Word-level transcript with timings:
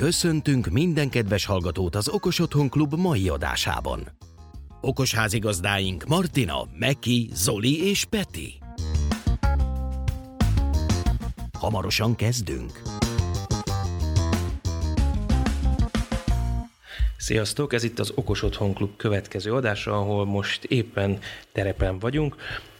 Köszöntünk 0.00 0.66
minden 0.66 1.10
kedves 1.10 1.44
hallgatót 1.44 1.94
az 1.94 2.08
Okos 2.08 2.38
Otthon 2.38 2.68
Klub 2.68 2.94
mai 2.94 3.28
adásában. 3.28 4.08
Okos 4.80 5.14
házigazdáink 5.14 6.04
Martina, 6.04 6.66
Meki, 6.78 7.30
Zoli 7.32 7.88
és 7.88 8.04
Peti. 8.04 8.54
Hamarosan 11.58 12.14
kezdünk. 12.14 12.82
Sziasztok, 17.16 17.72
ez 17.72 17.84
itt 17.84 17.98
az 17.98 18.12
Okos 18.14 18.42
Otthon 18.42 18.74
Klub 18.74 18.96
következő 18.96 19.52
adása, 19.52 19.92
ahol 19.92 20.24
most 20.24 20.64
éppen 20.64 21.18
terepen 21.52 21.98
vagyunk 21.98 22.36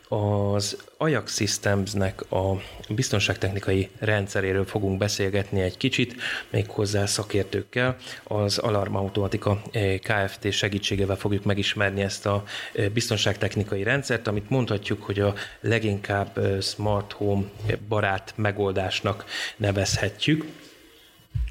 az 0.09 0.77
Ajax 0.97 1.37
Systemsnek 1.37 2.31
a 2.33 2.61
biztonságtechnikai 2.89 3.91
rendszeréről 3.99 4.65
fogunk 4.65 4.99
beszélgetni 4.99 5.61
egy 5.61 5.77
kicsit, 5.77 6.15
méghozzá 6.51 7.07
szakértőkkel. 7.07 7.97
Az 8.25 8.59
Alarmautomatika 8.59 9.63
eh, 9.71 9.99
Kft. 9.99 10.53
segítségével 10.53 11.17
fogjuk 11.17 11.45
megismerni 11.45 12.03
ezt 12.03 12.27
a 12.27 12.45
eh, 12.73 12.89
biztonságtechnikai 12.89 13.83
rendszert, 13.83 14.27
amit 14.27 14.51
mondhatjuk, 14.51 15.03
hogy 15.03 15.21
a 15.21 15.35
leginkább 15.61 16.39
eh, 16.39 16.61
smart 16.61 17.13
home 17.13 17.45
barát 17.89 18.33
megoldásnak 18.37 19.25
nevezhetjük. 19.57 20.45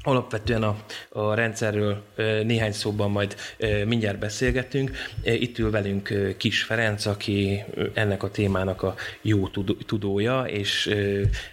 Alapvetően 0.06 0.62
a, 0.62 0.76
a 1.08 1.34
rendszerről 1.34 2.02
néhány 2.42 2.72
szóban 2.72 3.10
majd 3.10 3.36
mindjárt 3.84 4.18
beszélgetünk. 4.18 4.90
Itt 5.22 5.58
ül 5.58 5.70
velünk 5.70 6.34
Kis 6.36 6.62
Ferenc, 6.62 7.06
aki 7.06 7.64
ennek 7.94 8.22
a 8.22 8.30
témának 8.30 8.82
a 8.82 8.94
jó 9.22 9.48
tudója, 9.86 10.42
és 10.42 10.94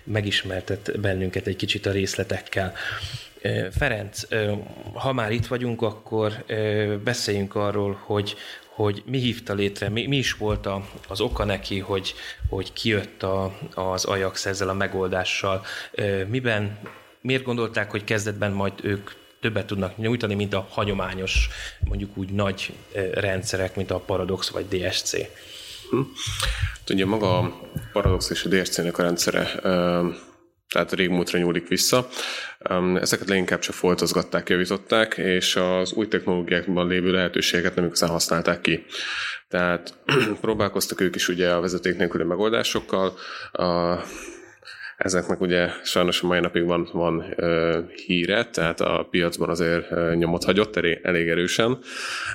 megismertet 0.04 1.00
bennünket 1.00 1.48
egy 1.48 1.56
kicsit 1.56 1.86
a 1.86 1.92
részletekkel. 1.92 2.74
Ferenc, 3.72 4.22
ha 4.94 5.14
már 5.14 5.32
itt 5.32 5.46
vagyunk, 5.46 5.82
akkor 5.82 6.46
beszéljünk 7.04 7.56
arról, 7.56 8.00
hogy, 8.06 8.36
hogy 8.68 9.04
mi 9.06 9.18
hívta 9.18 9.54
létre, 9.54 9.90
mi, 9.90 10.08
mi 10.08 10.18
is 10.18 10.34
volt 10.34 10.66
a, 10.66 10.88
az 11.08 11.22
oka 11.22 11.44
neki, 11.46 11.80
hogy, 11.80 12.14
hogy 12.50 12.74
kijött 12.74 13.24
a, 13.24 13.58
az 13.74 14.06
Ajax 14.06 14.46
ezzel 14.46 14.70
a 14.70 14.74
megoldással, 14.74 15.66
miben 16.28 16.78
miért 17.24 17.44
gondolták, 17.44 17.92
hogy 17.92 18.04
kezdetben 18.04 18.52
majd 18.52 18.74
ők 18.84 19.10
többet 19.42 19.66
tudnak 19.66 19.98
nyújtani, 19.98 20.36
mint 20.36 20.54
a 20.54 20.68
hagyományos, 20.70 21.50
mondjuk 21.80 22.18
úgy 22.18 22.30
nagy 22.30 22.74
rendszerek, 23.14 23.76
mint 23.76 23.92
a 23.92 24.00
Paradox 24.00 24.50
vagy 24.50 24.68
DSC? 24.68 25.12
Hm. 25.90 26.00
Ugye 26.90 27.06
maga 27.06 27.38
a 27.38 27.60
Paradox 27.92 28.30
és 28.30 28.44
a 28.44 28.50
DSC-nek 28.50 28.98
a 28.98 29.02
rendszere 29.02 29.60
tehát 30.74 30.94
régmúltra 30.94 31.40
nyúlik 31.40 31.68
vissza. 31.68 32.08
Ezeket 32.96 33.28
leginkább 33.28 33.60
csak 33.60 33.76
foltozgatták, 33.76 34.50
javították, 34.50 35.18
és 35.18 35.56
az 35.56 35.94
új 35.94 36.08
technológiákban 36.08 36.88
lévő 36.88 37.12
lehetőségeket 37.12 37.76
nem 37.76 37.86
igazán 37.86 38.10
használták 38.10 38.62
ki. 38.62 38.86
Tehát 39.48 39.98
próbálkoztak 40.42 41.02
ők 41.02 41.16
is 41.16 41.28
ugye 41.28 41.52
a 41.52 41.62
vezeték 41.62 41.98
nélküli 41.98 42.24
megoldásokkal, 42.24 43.14
a 43.52 43.98
Ezeknek 44.98 45.42
ugye 45.42 45.70
sajnos 45.84 46.22
a 46.22 46.28
mai 46.28 46.40
napig 46.40 46.66
van, 46.66 46.90
van 46.92 47.34
ö, 47.36 47.80
híre, 48.06 48.46
tehát 48.46 48.82
a 48.82 49.08
piacban 49.10 49.50
azért 49.50 49.92
ö, 49.92 50.14
nyomot 50.16 50.44
hagyott 50.44 50.76
elég, 50.76 51.00
elég 51.02 51.28
erősen. 51.28 51.78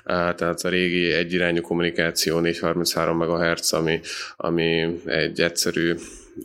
Tehát 0.05 0.41
a 0.41 0.69
régi 0.69 1.13
egyirányú 1.13 1.61
kommunikáció 1.61 2.39
433 2.39 3.17
MHz, 3.17 3.73
ami, 3.73 4.01
ami 4.37 5.01
egy 5.05 5.41
egyszerű 5.41 5.95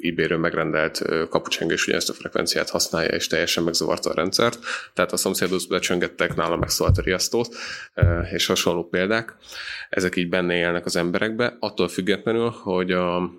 ebay 0.02 0.38
megrendelt 0.38 1.02
kapucsengés 1.30 1.88
ezt 1.88 2.09
a 2.09 2.14
frekvenciát 2.14 2.69
használja, 2.69 3.09
és 3.09 3.28
teljesen 3.28 3.64
megzavarta 3.64 4.09
a 4.09 4.14
rendszert. 4.14 4.59
Tehát 4.94 5.11
a 5.11 5.17
szomszédhoz 5.17 5.66
becsöngettek, 5.66 6.36
nála 6.36 6.56
megszólalt 6.56 6.97
a 6.97 7.02
riasztót, 7.02 7.56
és 8.34 8.45
hasonló 8.45 8.84
példák. 8.84 9.35
Ezek 9.90 10.16
így 10.16 10.30
benne 10.30 10.56
élnek 10.56 10.85
az 10.85 10.95
emberekbe, 10.95 11.57
attól 11.59 11.88
függetlenül, 11.88 12.50
hogy 12.50 12.91
a, 12.91 13.31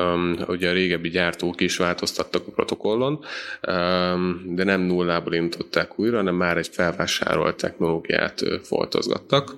Um, 0.00 0.36
ugye 0.46 0.68
a 0.68 0.72
régebbi 0.72 1.08
gyártók 1.08 1.60
is 1.60 1.76
változtattak 1.76 2.46
a 2.46 2.50
protokollon, 2.50 3.24
um, 3.68 4.42
de 4.46 4.64
nem 4.64 4.80
nullából 4.80 5.34
indították 5.34 5.98
újra, 5.98 6.16
hanem 6.16 6.34
már 6.34 6.56
egy 6.56 6.68
felvásárolt 6.68 7.56
technológiát 7.56 8.40
uh, 8.40 8.60
foltozgattak. 8.60 9.54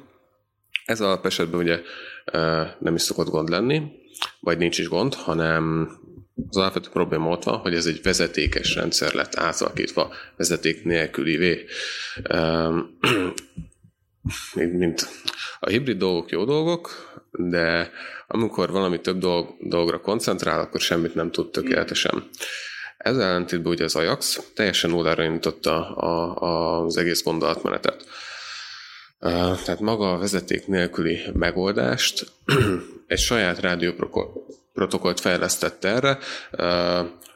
Ez 0.85 1.01
alap 1.01 1.27
esetben 1.27 1.61
ugye 1.61 1.81
uh, 2.33 2.67
nem 2.79 2.95
is 2.95 3.03
szokott 3.03 3.29
gond 3.29 3.49
lenni, 3.49 3.83
vagy 4.41 4.59
nincs 4.59 4.79
is 4.79 4.89
gond, 4.89 5.15
hanem 5.15 5.91
az 6.49 6.57
alapvető 6.57 6.89
probléma 6.93 7.31
ott 7.31 7.45
van, 7.45 7.59
hogy 7.59 7.75
ez 7.75 7.87
egy 7.87 8.03
vezetékes 8.03 8.75
rendszer 8.75 9.15
lett 9.15 9.35
átalakítva 9.35 10.13
vezeték 10.37 10.85
nélkülivé. 10.85 11.65
Um, 12.35 12.99
mint 14.55 15.09
a 15.61 15.69
hibrid 15.69 15.99
dolgok 15.99 16.31
jó 16.31 16.45
dolgok, 16.45 16.91
de 17.33 17.91
amikor 18.33 18.71
valami 18.71 19.01
több 19.01 19.19
dolg, 19.19 19.55
dolgra 19.61 20.01
koncentrál, 20.01 20.61
akkor 20.61 20.81
semmit 20.81 21.15
nem 21.15 21.31
tud 21.31 21.51
tökéletesen. 21.51 22.29
Ez 22.99 23.17
ellentétben 23.17 23.73
ugye 23.73 23.85
az 23.85 23.97
Ajax 23.97 24.41
teljesen 24.55 24.91
nullára 24.91 25.25
indította 25.25 25.97
a, 25.97 26.37
a, 26.37 26.85
az 26.85 26.97
egész 26.97 27.23
gondolatmenetet. 27.23 28.05
Tehát 29.65 29.81
maga 29.81 30.13
a 30.13 30.19
vezeték 30.19 30.67
nélküli 30.67 31.21
megoldást 31.33 32.33
egy 33.07 33.19
saját 33.19 33.61
rádióprotokollt 33.61 35.21
fejlesztett 35.21 35.85
erre, 35.85 36.19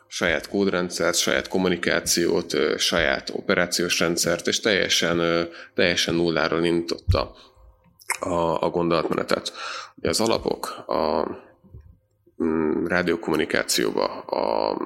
saját 0.06 0.48
kódrendszert, 0.48 1.16
saját 1.16 1.48
kommunikációt, 1.48 2.56
saját 2.78 3.30
operációs 3.34 3.98
rendszert, 3.98 4.46
és 4.46 4.60
teljesen, 4.60 5.48
teljesen 5.74 6.14
nulláról 6.14 6.64
indította 6.64 7.34
a, 8.20 8.62
a 8.64 8.70
gondolatmenetet. 8.70 9.52
Az 10.02 10.20
alapok 10.20 10.84
a 10.86 11.28
mm, 12.44 12.86
rádiókommunikációba, 12.86 14.20
a 14.20 14.76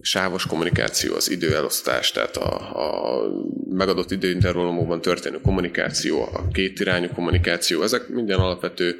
sávos 0.00 0.46
kommunikáció, 0.46 1.14
az 1.14 1.30
időelosztás, 1.30 2.12
tehát 2.12 2.36
a, 2.36 2.80
a 2.82 3.22
megadott 3.68 4.10
időintervallumokban 4.10 5.00
történő 5.00 5.40
kommunikáció, 5.40 6.22
a 6.22 6.48
kétirányú 6.52 7.08
kommunikáció, 7.14 7.82
ezek 7.82 8.08
minden 8.08 8.38
alapvető 8.38 8.98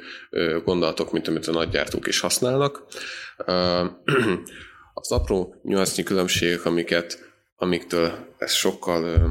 gondolatok, 0.63 1.11
mint 1.11 1.27
amit 1.27 1.47
a 1.47 1.51
nagygyártók 1.51 2.07
is 2.07 2.19
használnak. 2.19 2.83
Az 4.93 5.11
apró 5.11 5.55
nyolcnyi 5.63 6.03
különbségek, 6.03 6.65
amiket, 6.65 7.33
amiktől 7.55 8.33
ez 8.37 8.51
sokkal 8.51 9.29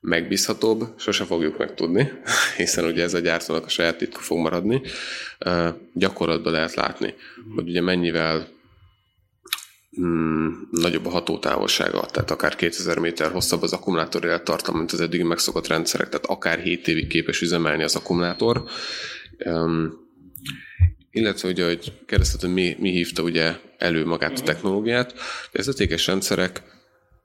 megbízhatóbb, 0.00 0.84
sose 0.96 1.24
fogjuk 1.24 1.58
megtudni, 1.58 2.12
hiszen 2.56 2.84
ugye 2.84 3.02
ez 3.02 3.14
a 3.14 3.18
gyártónak 3.18 3.64
a 3.64 3.68
saját 3.68 3.96
titka 3.98 4.20
fog 4.20 4.38
maradni. 4.38 4.82
Gyakorlatban 5.94 6.52
lehet 6.52 6.74
látni, 6.74 7.14
hogy 7.54 7.68
ugye 7.68 7.80
mennyivel 7.80 8.48
mm, 10.00 10.48
nagyobb 10.70 11.06
a 11.06 11.10
hatótávolsága, 11.10 12.00
tehát 12.00 12.30
akár 12.30 12.56
2000 12.56 12.98
méter 12.98 13.30
hosszabb 13.30 13.62
az 13.62 13.72
akkumulátor 13.72 14.24
élettartam, 14.24 14.76
mint 14.76 14.92
az 14.92 15.00
eddigi 15.00 15.22
megszokott 15.22 15.66
rendszerek, 15.66 16.08
tehát 16.08 16.26
akár 16.26 16.58
7 16.58 16.88
évig 16.88 17.06
képes 17.06 17.40
üzemelni 17.40 17.82
az 17.82 17.96
akkumulátor. 17.96 18.64
Um, 19.44 20.06
illetve 21.10 21.48
ugye, 21.48 21.64
hogy 21.64 21.92
kérdezted, 22.06 22.40
hogy 22.40 22.52
mi, 22.52 22.76
mi 22.78 22.90
hívta 22.90 23.22
ugye 23.22 23.56
elő 23.78 24.04
magát 24.04 24.38
a 24.38 24.42
technológiát. 24.42 25.12
Ez 25.12 25.22
vezetékes 25.52 26.06
rendszerek 26.06 26.62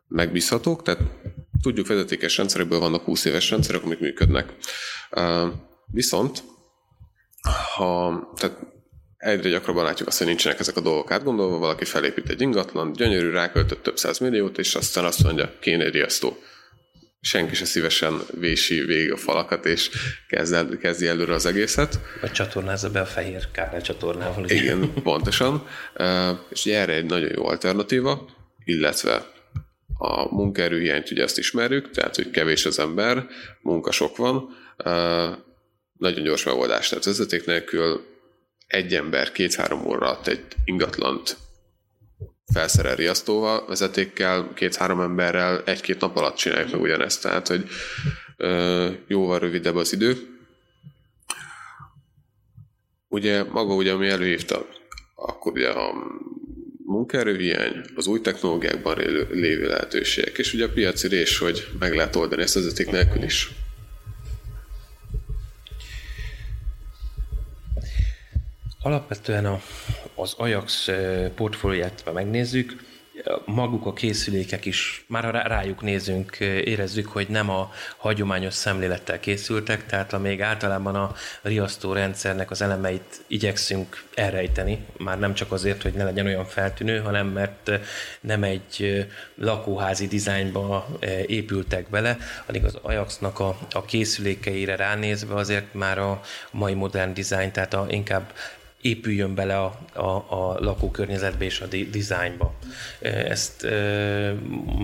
megbízhatók, 0.07 0.81
tehát 0.81 1.01
tudjuk, 1.61 1.87
vezetékes 1.87 2.37
rendszerekből 2.37 2.79
vannak 2.79 3.03
20 3.03 3.25
éves 3.25 3.49
rendszerek, 3.49 3.83
amik 3.83 3.99
működnek. 3.99 4.53
Viszont, 5.85 6.43
ha, 7.75 8.31
tehát 8.35 8.57
egyre 9.17 9.49
gyakrabban 9.49 9.83
látjuk 9.83 10.07
azt, 10.07 10.17
hogy 10.17 10.27
nincsenek 10.27 10.59
ezek 10.59 10.77
a 10.77 10.81
dolgok 10.81 11.11
átgondolva, 11.11 11.57
valaki 11.57 11.85
felépít 11.85 12.29
egy 12.29 12.41
ingatlan, 12.41 12.91
gyönyörű, 12.91 13.29
ráköltött 13.29 13.83
több 13.83 13.97
száz 13.97 14.17
milliót, 14.17 14.57
és 14.57 14.75
aztán 14.75 15.05
azt 15.05 15.23
mondja, 15.23 15.53
kéne 15.59 15.89
riasztó. 15.89 16.37
Senki 17.21 17.55
se 17.55 17.65
szívesen 17.65 18.21
vési 18.39 18.79
végig 18.79 19.11
a 19.11 19.17
falakat, 19.17 19.65
és 19.65 19.89
kezd 20.27 20.53
el, 20.53 20.77
kezdi 20.77 21.07
előre 21.07 21.33
az 21.33 21.45
egészet. 21.45 21.99
Vagy 22.21 22.31
csatornázza 22.31 22.89
be 22.89 22.99
a 22.99 23.05
fehér 23.05 23.51
kábel 23.51 23.81
csatornával. 23.81 24.49
Igen, 24.49 24.93
pontosan. 25.03 25.67
És 26.49 26.65
ugye 26.65 26.79
erre 26.79 26.93
egy 26.93 27.05
nagyon 27.05 27.31
jó 27.35 27.47
alternatíva, 27.47 28.29
illetve 28.63 29.32
a 30.03 30.35
munkaerőhiányt 30.35 31.11
ugye 31.11 31.23
ezt 31.23 31.37
ismerjük, 31.37 31.91
tehát 31.91 32.15
hogy 32.15 32.29
kevés 32.29 32.65
az 32.65 32.79
ember, 32.79 33.27
munka 33.61 33.91
sok 33.91 34.17
van, 34.17 34.49
nagyon 35.97 36.23
gyors 36.23 36.43
megoldás. 36.43 36.89
Tehát 36.89 37.05
vezeték 37.05 37.45
nélkül 37.45 38.05
egy 38.67 38.95
ember 38.95 39.31
két-három 39.31 39.85
óra 39.85 40.05
alatt 40.05 40.27
egy 40.27 40.45
ingatlant 40.65 41.37
felszerel 42.53 42.95
riasztóval, 42.95 43.65
vezetékkel, 43.67 44.51
két-három 44.53 44.99
emberrel 44.99 45.63
egy-két 45.65 45.99
nap 45.99 46.17
alatt 46.17 46.35
csináljuk 46.35 46.71
meg 46.71 46.81
ugyanezt. 46.81 47.21
Tehát, 47.21 47.47
hogy 47.47 47.67
jóval 49.07 49.39
rövidebb 49.39 49.75
az 49.75 49.93
idő. 49.93 50.17
Ugye 53.07 53.43
maga 53.43 53.73
ugye, 53.73 53.91
ami 53.91 54.07
előhívta, 54.07 54.67
akkor 55.15 55.51
ugye 55.51 55.69
a 55.69 55.93
munkaerőhiány, 56.93 57.81
az 57.95 58.07
új 58.07 58.21
technológiákban 58.21 58.97
lévő 59.31 59.67
lehetőségek, 59.67 60.37
és 60.37 60.53
ugye 60.53 60.65
a 60.65 60.69
piaci 60.69 61.07
rés, 61.07 61.37
hogy 61.37 61.67
meg 61.79 61.93
lehet 61.93 62.15
oldani 62.15 62.41
ezt 62.41 62.53
vezeték 62.53 62.91
nélkül 62.91 63.23
is. 63.23 63.51
Alapvetően 68.81 69.45
a, 69.45 69.61
az 70.15 70.33
Ajax 70.37 70.87
eh, 70.87 71.29
portfóliát 71.35 72.13
megnézzük, 72.13 72.75
maguk 73.45 73.85
a 73.85 73.93
készülékek 73.93 74.65
is, 74.65 75.05
már 75.07 75.23
ha 75.23 75.31
rájuk 75.31 75.81
nézünk, 75.81 76.39
érezzük, 76.39 77.07
hogy 77.07 77.27
nem 77.29 77.49
a 77.49 77.71
hagyományos 77.97 78.53
szemlélettel 78.53 79.19
készültek, 79.19 79.85
tehát 79.85 80.13
a 80.13 80.19
még 80.19 80.41
általában 80.41 80.95
a 80.95 81.13
riasztó 81.41 81.93
rendszernek 81.93 82.51
az 82.51 82.61
elemeit 82.61 83.21
igyekszünk 83.27 84.03
elrejteni, 84.13 84.85
már 84.97 85.19
nem 85.19 85.33
csak 85.33 85.51
azért, 85.51 85.81
hogy 85.81 85.93
ne 85.93 86.03
legyen 86.03 86.25
olyan 86.25 86.45
feltűnő, 86.45 86.99
hanem 86.99 87.27
mert 87.27 87.71
nem 88.21 88.43
egy 88.43 89.05
lakóházi 89.35 90.07
dizájnba 90.07 90.87
épültek 91.25 91.89
bele, 91.89 92.17
addig 92.45 92.65
az 92.65 92.77
Ajaxnak 92.81 93.39
a, 93.39 93.57
a 93.71 93.85
készülékeire 93.85 94.75
ránézve 94.75 95.35
azért 95.35 95.73
már 95.73 95.97
a 95.97 96.21
mai 96.51 96.73
modern 96.73 97.13
dizájn, 97.13 97.51
tehát 97.51 97.73
a, 97.73 97.85
inkább 97.89 98.33
épüljön 98.83 99.35
bele 99.35 99.57
a, 99.57 99.79
a, 99.93 100.25
a 100.29 100.59
lakókörnyezetbe 100.59 101.45
és 101.45 101.61
a 101.61 101.65
dizájnba. 101.67 102.53
Ezt 102.99 103.67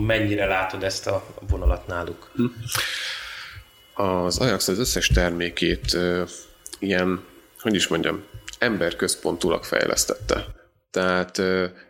mennyire 0.06 0.46
látod 0.46 0.82
ezt 0.82 1.06
a 1.06 1.26
vonalat 1.48 1.86
náluk? 1.86 2.30
Az 3.94 4.38
Ajax 4.38 4.68
az 4.68 4.78
összes 4.78 5.06
termékét 5.06 5.96
ilyen, 6.78 7.24
hogy 7.58 7.74
is 7.74 7.88
mondjam, 7.88 8.24
emberközpontúlag 8.58 9.64
fejlesztette. 9.64 10.46
Tehát 10.90 11.42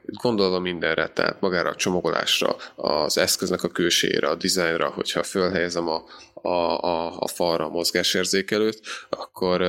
gondolva 0.05 0.59
mindenre, 0.59 1.09
tehát 1.09 1.41
magára 1.41 1.71
a 1.71 1.75
csomagolásra, 1.75 2.57
az 2.75 3.19
eszköznek 3.19 3.63
a 3.63 3.69
külsére, 3.69 4.29
a 4.29 4.35
dizájnra, 4.35 4.89
hogyha 4.89 5.23
fölhelyezem 5.23 5.89
a, 5.89 6.03
a, 6.43 6.83
a, 6.83 7.19
a 7.19 7.29
falra 7.29 7.65
a 7.65 7.69
mozgásérzékelőt, 7.71 8.81
akkor 9.09 9.61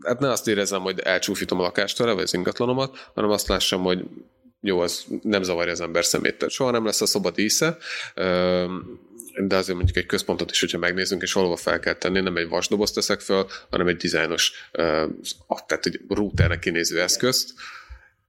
hát 0.00 0.18
ne 0.18 0.30
azt 0.30 0.48
érezem, 0.48 0.80
hogy 0.80 0.98
elcsúfítom 0.98 1.58
a 1.58 1.62
lakást 1.62 1.98
vele, 1.98 2.12
vagy 2.12 2.22
az 2.22 2.34
ingatlanomat, 2.34 3.10
hanem 3.14 3.30
azt 3.30 3.48
lássam, 3.48 3.82
hogy 3.82 4.04
jó, 4.60 4.80
az 4.80 5.04
nem 5.22 5.42
zavarja 5.42 5.72
az 5.72 5.80
ember 5.80 6.04
szemét, 6.04 6.38
tehát 6.38 6.54
soha 6.54 6.70
nem 6.70 6.84
lesz 6.84 7.00
a 7.00 7.06
szoba 7.06 7.30
dísze, 7.30 7.78
de 9.36 9.56
azért 9.56 9.76
mondjuk 9.76 9.96
egy 9.96 10.06
központot 10.06 10.50
is, 10.50 10.60
hogyha 10.60 10.78
megnézzünk, 10.78 11.22
és 11.22 11.32
valahol 11.32 11.56
fel 11.56 11.80
kell 11.80 11.94
tenni, 11.94 12.20
nem 12.20 12.36
egy 12.36 12.48
vasdobozt 12.48 12.94
teszek 12.94 13.20
föl, 13.20 13.46
hanem 13.70 13.86
egy 13.86 13.96
dizájnos, 13.96 14.70
tehát 15.66 15.86
egy 15.86 16.00
routernek 16.08 16.58
kinéző 16.58 17.00
eszközt, 17.00 17.54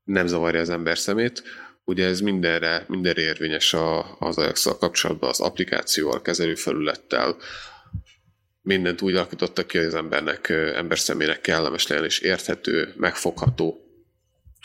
nem 0.03 0.27
zavarja 0.27 0.59
az 0.59 0.69
ember 0.69 0.97
szemét. 0.97 1.43
Ugye 1.89 2.05
ez 2.05 2.19
mindenre, 2.19 2.85
mindenre 2.87 3.21
érvényes 3.21 3.75
az 4.19 4.37
ajax 4.37 4.65
kapcsolatban, 4.79 5.29
az 5.29 5.39
applikációval, 5.39 6.21
kezelőfelülettel, 6.21 7.37
mindent 8.61 9.01
úgy 9.01 9.15
alakítottak 9.15 9.67
ki, 9.67 9.77
hogy 9.77 9.87
az 9.87 9.95
embernek, 9.95 10.49
ember 10.49 10.99
személynek 10.99 11.41
kellemes 11.41 11.87
legyen 11.87 12.03
és 12.03 12.19
érthető, 12.19 12.93
megfogható. 12.97 13.81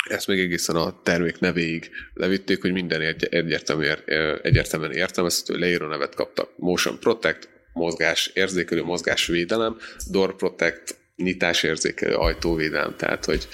Ezt 0.09 0.27
még 0.27 0.41
egészen 0.41 0.77
a 0.77 1.03
termék 1.03 1.39
nevéig 1.39 1.91
levitték, 2.15 2.61
hogy 2.61 2.73
minden 2.73 3.01
egyértelműen, 3.31 3.99
egyértelműen 4.43 4.93
értelmezhető 4.93 5.59
leíró 5.59 5.87
nevet 5.87 6.15
kaptak. 6.15 6.51
Motion 6.57 6.99
Protect, 6.99 7.49
mozgás 7.73 8.31
érzékelő, 8.35 8.83
mozgásvédelem, 8.83 9.79
Door 10.11 10.37
Protect, 10.37 10.97
nyitás 11.17 11.63
érzékelő, 11.63 12.15
ajtóvédelem, 12.15 12.97
tehát 12.97 13.25
hogy 13.25 13.49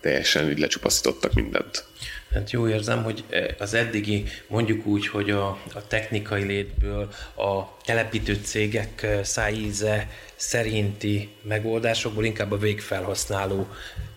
teljesen 0.00 0.50
így 0.50 0.58
lecsupaszítottak 0.58 1.34
mindent. 1.34 1.84
Hát 2.32 2.50
jó 2.50 2.68
érzem, 2.68 3.02
hogy 3.02 3.24
az 3.58 3.74
eddigi, 3.74 4.24
mondjuk 4.46 4.86
úgy, 4.86 5.06
hogy 5.06 5.30
a, 5.30 5.48
a 5.74 5.86
technikai 5.86 6.42
létből 6.42 7.12
a 7.36 7.76
telepítő 7.84 8.34
cégek 8.42 9.06
szájíze 9.22 10.08
szerinti 10.34 11.28
megoldásokból 11.42 12.24
inkább 12.24 12.52
a 12.52 12.58
végfelhasználó 12.58 13.68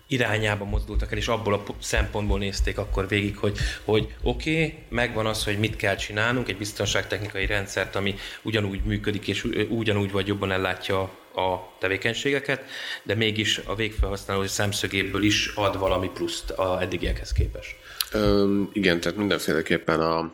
irányába 0.06 0.64
mozdultak 0.64 1.12
el, 1.12 1.18
és 1.18 1.28
abból 1.28 1.54
a 1.54 1.62
szempontból 1.80 2.38
nézték 2.38 2.78
akkor 2.78 3.08
végig, 3.08 3.36
hogy, 3.36 3.58
hogy 3.84 4.14
oké, 4.22 4.52
okay, 4.52 4.74
megvan 4.88 5.26
az, 5.26 5.44
hogy 5.44 5.58
mit 5.58 5.76
kell 5.76 5.96
csinálnunk, 5.96 6.48
egy 6.48 6.56
biztonságtechnikai 6.56 7.46
rendszert, 7.46 7.96
ami 7.96 8.14
ugyanúgy 8.42 8.80
működik, 8.84 9.28
és 9.28 9.44
ugyanúgy 9.68 10.12
vagy 10.12 10.26
jobban 10.26 10.52
ellátja 10.52 11.10
a 11.34 11.76
tevékenységeket, 11.78 12.64
de 13.02 13.14
mégis 13.14 13.58
a 13.58 13.74
végfelhasználó 13.74 14.46
szemszögéből 14.46 15.22
is 15.22 15.52
ad 15.54 15.78
valami 15.78 16.10
pluszt 16.14 16.50
a 16.50 16.80
eddigiekhez 16.80 17.32
képest. 17.32 17.76
Ö, 18.12 18.62
igen, 18.72 19.00
tehát 19.00 19.18
mindenféleképpen 19.18 20.00
a, 20.00 20.32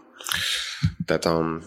tehát 1.07 1.25
a 1.25 1.61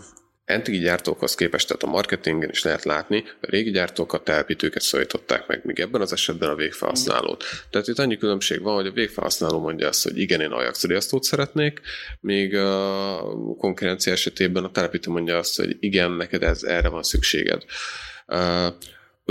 eddigi 0.52 0.78
gyártókhoz 0.78 1.36
képest, 1.36 1.68
tehát 1.68 1.84
a 1.84 1.88
marketingen 1.88 2.50
is 2.50 2.64
lehet 2.64 2.84
látni, 2.84 3.24
a 3.42 3.48
régi 3.50 3.78
a 3.78 4.24
telepítőket 4.24 4.82
szólították 4.82 5.48
meg, 5.48 5.62
míg 5.64 5.80
ebben 5.80 6.02
az 6.02 6.14
esetben 6.14 6.50
a 6.50 6.56
végfelhasználót. 6.56 7.44
Tehát 7.70 7.88
itt 7.88 8.00
annyi 8.00 8.18
különbség 8.18 8.62
van, 8.62 8.76
hogy 8.76 8.88
a 8.88 8.92
végfelhasználó 8.92 9.60
mondja 9.60 9.88
azt, 9.88 10.04
hogy 10.04 10.18
igen, 10.18 10.42
én 10.42 10.52
Ajax 10.52 10.84
riasztót 10.84 11.24
szeretnék, 11.24 11.82
míg 12.20 12.56
a 12.56 13.22
konkurencia 13.58 14.12
esetében 14.12 14.64
a 14.64 14.72
telepítő 14.72 15.12
mondja 15.12 15.38
azt, 15.38 15.58
hogy 15.58 15.78
igen, 15.80 16.12
neked 16.12 16.44
ez, 16.44 16.64
erre 16.64 16.90
van 16.90 17.04
szükséged. 17.04 17.64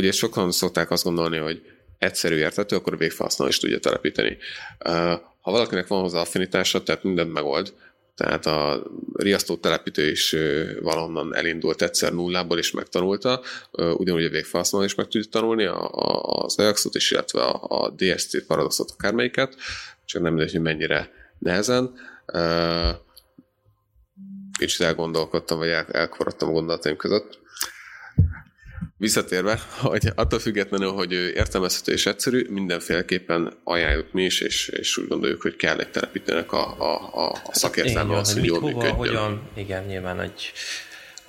Ugye 0.00 0.12
sokan 0.12 0.50
szokták 0.50 0.90
azt 0.90 1.04
gondolni, 1.04 1.36
hogy 1.36 1.62
egyszerű 1.98 2.36
értető, 2.36 2.76
akkor 2.76 2.92
a 2.92 2.96
végfelhasználó 2.96 3.50
is 3.50 3.58
tudja 3.58 3.78
telepíteni. 3.78 4.36
Ha 5.40 5.50
valakinek 5.50 5.86
van 5.86 6.00
hozzá 6.00 6.20
affinitása, 6.20 6.82
tehát 6.82 7.02
mindent 7.02 7.32
megold, 7.32 7.72
tehát 8.14 8.46
a 8.46 8.82
riasztó 9.14 9.56
telepítő 9.56 10.10
is 10.10 10.36
valonnan 10.80 11.34
elindult 11.34 11.82
egyszer 11.82 12.12
nullából 12.12 12.58
és 12.58 12.70
megtanulta, 12.70 13.40
ugyanúgy 13.72 14.24
a 14.24 14.28
végfelhasználó 14.28 14.84
is 14.84 14.94
meg 14.94 15.08
tudja 15.08 15.30
tanulni 15.30 15.64
az 16.22 16.58
Ajaxot 16.58 16.94
is, 16.94 17.10
illetve 17.10 17.42
a, 17.42 17.82
a 17.84 17.90
DSC 17.90 18.46
paradoxot 18.46 18.90
akármelyiket, 18.90 19.56
csak 20.04 20.22
nem 20.22 20.32
mindegy, 20.32 20.52
hogy 20.52 20.62
mennyire 20.62 21.10
nehezen. 21.38 21.94
Kicsit 24.58 24.80
elgondolkodtam, 24.80 25.58
vagy 25.58 25.68
el, 25.68 25.86
elkorodtam 25.92 26.48
a 26.48 26.52
gondolataim 26.52 26.96
között. 26.96 27.39
Visszatérve, 28.96 29.60
hogy 29.78 30.12
attól 30.14 30.38
függetlenül, 30.38 30.90
hogy 30.90 31.12
értelmezhető 31.12 31.92
és 31.92 32.06
egyszerű, 32.06 32.46
mindenféleképpen 32.50 33.52
ajánljuk 33.64 34.12
mi 34.12 34.24
is, 34.24 34.40
és, 34.40 34.68
és 34.68 34.96
úgy 34.96 35.08
gondoljuk, 35.08 35.42
hogy 35.42 35.56
kell 35.56 35.78
egy 35.78 35.90
telepítőnek 35.90 36.52
a, 36.52 36.76
a, 36.78 37.10
a, 37.14 37.30
a 37.30 37.54
szakértelme 37.54 38.16
az, 38.16 38.32
hogy 38.32 38.44
jól 38.44 38.60
működjön. 38.60 38.94
Hogyan, 38.94 39.42
igen, 39.54 39.84
nyilván 39.84 40.20
egy 40.20 40.52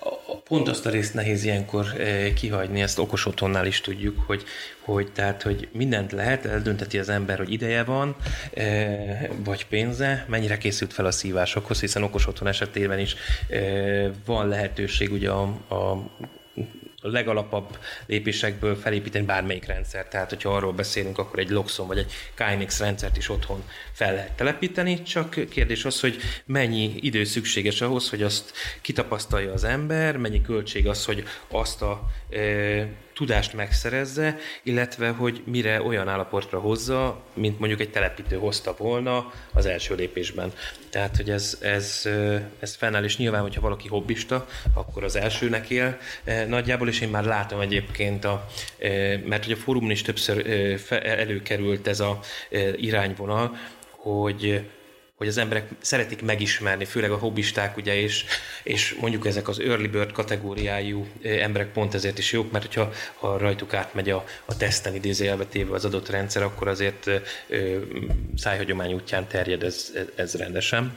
a, 0.04 0.38
pont 0.38 0.68
azt 0.68 0.86
a 0.86 0.90
részt 0.90 1.14
nehéz 1.14 1.44
ilyenkor 1.44 1.86
e, 1.86 2.34
kihagyni, 2.34 2.82
ezt 2.82 3.00
okos 3.00 3.26
otthonnál 3.26 3.66
is 3.66 3.82
tudjuk, 3.82 4.20
hogy, 4.28 4.44
hogy, 4.80 5.12
tehát, 5.12 5.42
hogy 5.42 5.70
mindent 5.72 6.12
lehet, 6.12 6.46
eldönteti 6.46 7.00
az 7.00 7.10
ember, 7.10 7.38
hogy 7.38 7.52
ideje 7.52 7.84
van, 7.84 8.16
e, 8.54 9.30
vagy 9.44 9.66
pénze, 9.66 10.26
mennyire 10.30 10.58
készült 10.58 10.94
fel 10.94 11.06
a 11.06 11.12
szívásokhoz, 11.12 11.80
hiszen 11.80 12.04
okos 12.04 12.28
otthon 12.28 12.48
esetében 12.48 13.00
is 13.00 13.16
e, 13.50 13.60
van 14.26 14.48
lehetőség 14.48 15.12
ugye 15.12 15.30
a 15.30 15.42
a 15.70 15.96
legalapabb 17.02 17.78
lépésekből 18.06 18.76
felépíteni 18.76 19.26
bármelyik 19.26 19.66
rendszer. 19.66 20.08
Tehát, 20.08 20.30
hogyha 20.30 20.56
arról 20.56 20.74
beszélünk, 20.74 21.18
akkor 21.18 21.40
egy 21.40 21.50
Loxon 21.50 21.88
vagy 21.88 21.98
egy 21.98 22.14
KNX 22.34 22.80
rendszert 22.80 23.18
is 23.18 23.30
otthon 23.30 23.64
fel 23.92 24.14
lehet 24.14 24.32
telepíteni, 24.32 25.02
csak 25.02 25.50
kérdés 25.50 25.86
az, 25.86 26.00
hogy 26.00 26.18
mennyi 26.46 26.94
idő 27.00 27.24
szükséges 27.24 27.82
ahhoz, 27.82 28.10
hogy 28.10 28.24
azt 28.24 28.54
kitapasztalja 28.82 29.54
az 29.54 29.64
ember, 29.64 30.18
mennyi 30.18 30.42
költség 30.42 30.88
az, 30.88 31.06
hogy 31.06 31.24
azt 31.48 31.82
a 31.82 32.02
e, 32.30 32.88
tudást 33.14 33.54
megszerezze, 33.54 34.38
illetve 34.64 35.10
hogy 35.10 35.42
mire 35.46 35.82
olyan 35.82 36.08
állapotra 36.08 36.60
hozza, 36.60 37.24
mint 37.34 37.60
mondjuk 37.60 37.80
egy 37.80 37.92
telepítő 37.92 38.38
hozta 38.38 38.76
volna 38.78 39.34
az 39.54 39.66
első 39.66 39.96
lépésben. 39.96 40.54
Tehát, 40.92 41.16
hogy 41.16 41.30
ez, 41.30 41.58
ez, 41.62 42.10
ez 42.60 42.76
fennáll, 42.76 43.04
és 43.04 43.18
nyilván, 43.18 43.42
hogyha 43.42 43.62
valaki 43.62 43.88
hobbista, 43.88 44.48
akkor 44.74 45.04
az 45.04 45.16
elsőnek 45.16 45.70
él 45.70 45.98
nagyjából, 46.48 46.88
és 46.88 47.02
én 47.02 47.10
már 47.10 47.24
látom 47.24 47.60
egyébként, 47.60 48.26
a, 48.26 48.48
mert 49.26 49.44
hogy 49.44 49.54
a 49.54 49.56
fórumon 49.56 49.92
is 49.92 50.02
többször 50.02 50.46
előkerült 51.04 51.88
ez 51.88 52.00
a 52.00 52.20
irányvonal, 52.76 53.58
hogy 53.90 54.70
hogy 55.22 55.30
az 55.30 55.38
emberek 55.38 55.70
szeretik 55.82 56.22
megismerni, 56.22 56.86
főleg 56.86 57.12
a 57.12 57.18
hobbisták, 57.18 57.78
ugye, 57.78 57.96
és, 57.96 58.26
és 58.64 58.98
mondjuk 59.02 59.26
ezek 59.26 59.48
az 59.48 59.60
early 59.60 59.88
bird 59.88 60.12
kategóriájú 60.12 61.08
emberek 61.22 61.72
pont 61.72 61.94
ezért 61.94 62.18
is 62.18 62.32
jók, 62.32 62.52
mert 62.52 62.66
hogyha 62.66 62.92
ha 63.16 63.38
rajtuk 63.38 63.74
átmegy 63.74 64.10
a, 64.10 64.26
a 64.46 64.58
teszten 64.58 64.96
idézőjelbe 64.96 65.46
az 65.72 65.86
adott 65.86 66.10
rendszer, 66.10 66.44
akkor 66.44 66.68
azért 66.68 67.08
ö, 67.48 67.78
szájhagyomány 68.36 68.94
útján 68.94 69.28
terjed 69.28 69.64
ez, 69.64 69.92
ez 70.16 70.36
rendesen. 70.36 70.94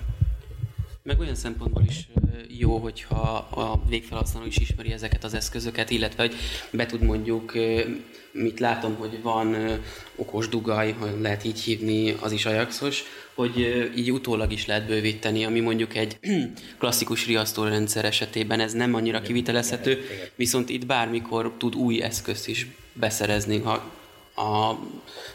Meg 1.02 1.21
olyan 1.21 1.35
szempontból 1.35 1.83
is 1.87 2.09
jó, 2.49 2.76
hogyha 2.76 3.33
a 3.50 3.83
végfelhasználó 3.88 4.47
is 4.47 4.57
ismeri 4.57 4.93
ezeket 4.93 5.25
az 5.25 5.35
eszközöket, 5.35 5.90
illetve 5.90 6.23
hogy 6.23 6.35
be 6.71 6.87
tud 6.87 7.02
mondjuk, 7.02 7.52
mit 8.33 8.61
látom, 8.61 8.95
hogy 8.95 9.23
van 9.23 9.78
okos 10.16 10.49
dugaj, 10.49 10.95
lehet 11.21 11.45
így 11.45 11.61
hívni, 11.61 12.16
az 12.21 12.33
is 12.33 12.47
ajaxos, 12.47 13.04
hogy 13.35 13.91
így 13.97 14.12
utólag 14.12 14.53
is 14.53 14.67
lehet 14.67 14.87
bővíteni, 14.87 15.45
ami 15.45 15.61
mondjuk 15.61 15.97
egy 15.97 16.19
klasszikus 16.79 17.26
riasztórendszer 17.26 18.05
esetében 18.05 18.61
ez 18.61 18.73
nem 18.73 18.95
annyira 18.95 19.21
kivitelezhető, 19.21 20.05
viszont 20.35 20.69
itt 20.69 20.87
bármikor 20.87 21.53
tud 21.59 21.75
új 21.75 22.03
eszközt 22.03 22.49
is 22.49 22.67
beszerezni, 22.93 23.59
ha 23.59 23.93
a 24.37 24.79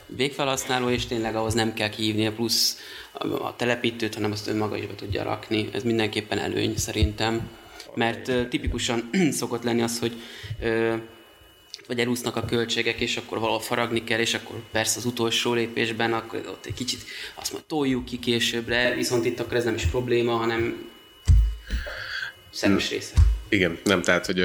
végfelhasználó, 0.06 0.89
és 0.89 1.06
tényleg 1.06 1.36
ahhoz 1.36 1.53
nem 1.53 1.74
kell 1.74 1.89
kihívni 1.89 2.32
plusz 2.32 2.77
a 3.41 3.56
telepítőt, 3.56 4.13
hanem 4.13 4.32
azt 4.32 4.48
önmaga 4.48 4.77
is 4.77 4.86
be 4.86 4.96
tudja 4.96 5.24
rakni. 5.24 5.70
Ez 5.74 5.84
mindenképpen 5.84 6.39
előny 6.39 6.77
szerintem. 6.77 7.50
Mert 7.96 8.50
tipikusan 8.50 9.10
szokott 9.32 9.63
lenni 9.63 9.82
az, 9.82 10.00
hogy 10.00 10.13
vagy 11.89 12.00
elúsznak 12.00 12.36
a 12.36 12.46
költségek, 12.46 13.00
és 13.00 13.17
akkor 13.17 13.39
valahol 13.39 13.60
faragni 13.60 14.03
kell, 14.03 14.19
és 14.19 14.34
akkor 14.34 14.55
persze 14.72 14.98
az 14.98 15.05
utolsó 15.05 15.53
lépésben 15.53 16.13
akkor 16.13 16.41
ott 16.48 16.65
egy 16.65 16.74
kicsit 16.74 17.03
azt 17.36 17.51
mondja, 17.51 17.69
toljuk 17.69 18.05
ki 18.05 18.19
későbbre, 18.19 18.93
viszont 18.96 19.25
itt 19.25 19.39
akkor 19.39 19.58
ez 19.58 19.63
nem 19.63 19.74
is 19.74 19.86
probléma, 19.86 20.31
hanem 20.31 20.89
szerves 22.51 22.89
része. 22.89 23.13
Igen, 23.50 23.79
nem, 23.84 24.01
tehát, 24.01 24.25
hogy 24.25 24.43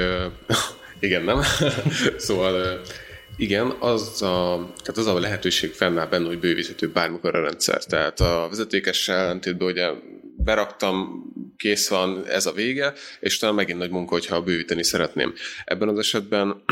igen, 0.99 1.23
nem. 1.23 1.41
szóval 2.27 2.81
igen, 3.37 3.75
az 3.79 4.21
a, 4.21 4.69
tehát 4.83 4.97
az 4.97 5.07
a 5.07 5.19
lehetőség 5.19 5.71
fennáll 5.71 6.07
benne, 6.07 6.27
hogy 6.27 6.39
bővíthető 6.39 6.89
bármikor 6.89 7.35
a 7.35 7.41
rendszer. 7.41 7.83
Tehát 7.83 8.19
a 8.19 8.47
vezetékessel 8.49 9.17
ellentétben 9.17 9.67
ugye 9.67 9.89
beraktam, 10.37 11.23
kész 11.57 11.89
van, 11.89 12.25
ez 12.27 12.45
a 12.45 12.51
vége, 12.51 12.93
és 13.19 13.37
talán 13.37 13.55
megint 13.55 13.79
nagy 13.79 13.89
munka, 13.89 14.13
hogyha 14.13 14.41
bővíteni 14.41 14.83
szeretném. 14.83 15.33
Ebben 15.65 15.87
az 15.87 15.97
esetben 15.97 16.63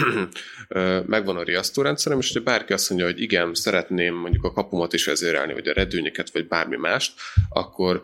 megvan 1.05 1.37
a 1.37 1.43
riasztórendszerem, 1.43 2.19
és 2.19 2.31
hogyha 2.31 2.51
bárki 2.51 2.73
azt 2.73 2.89
mondja, 2.89 3.07
hogy 3.07 3.21
igen, 3.21 3.53
szeretném 3.53 4.15
mondjuk 4.15 4.43
a 4.43 4.51
kapumat 4.51 4.93
is 4.93 5.05
vezérelni, 5.05 5.53
vagy 5.53 5.67
a 5.67 5.73
redőnyeket, 5.73 6.31
vagy 6.31 6.47
bármi 6.47 6.75
mást, 6.75 7.13
akkor 7.49 8.03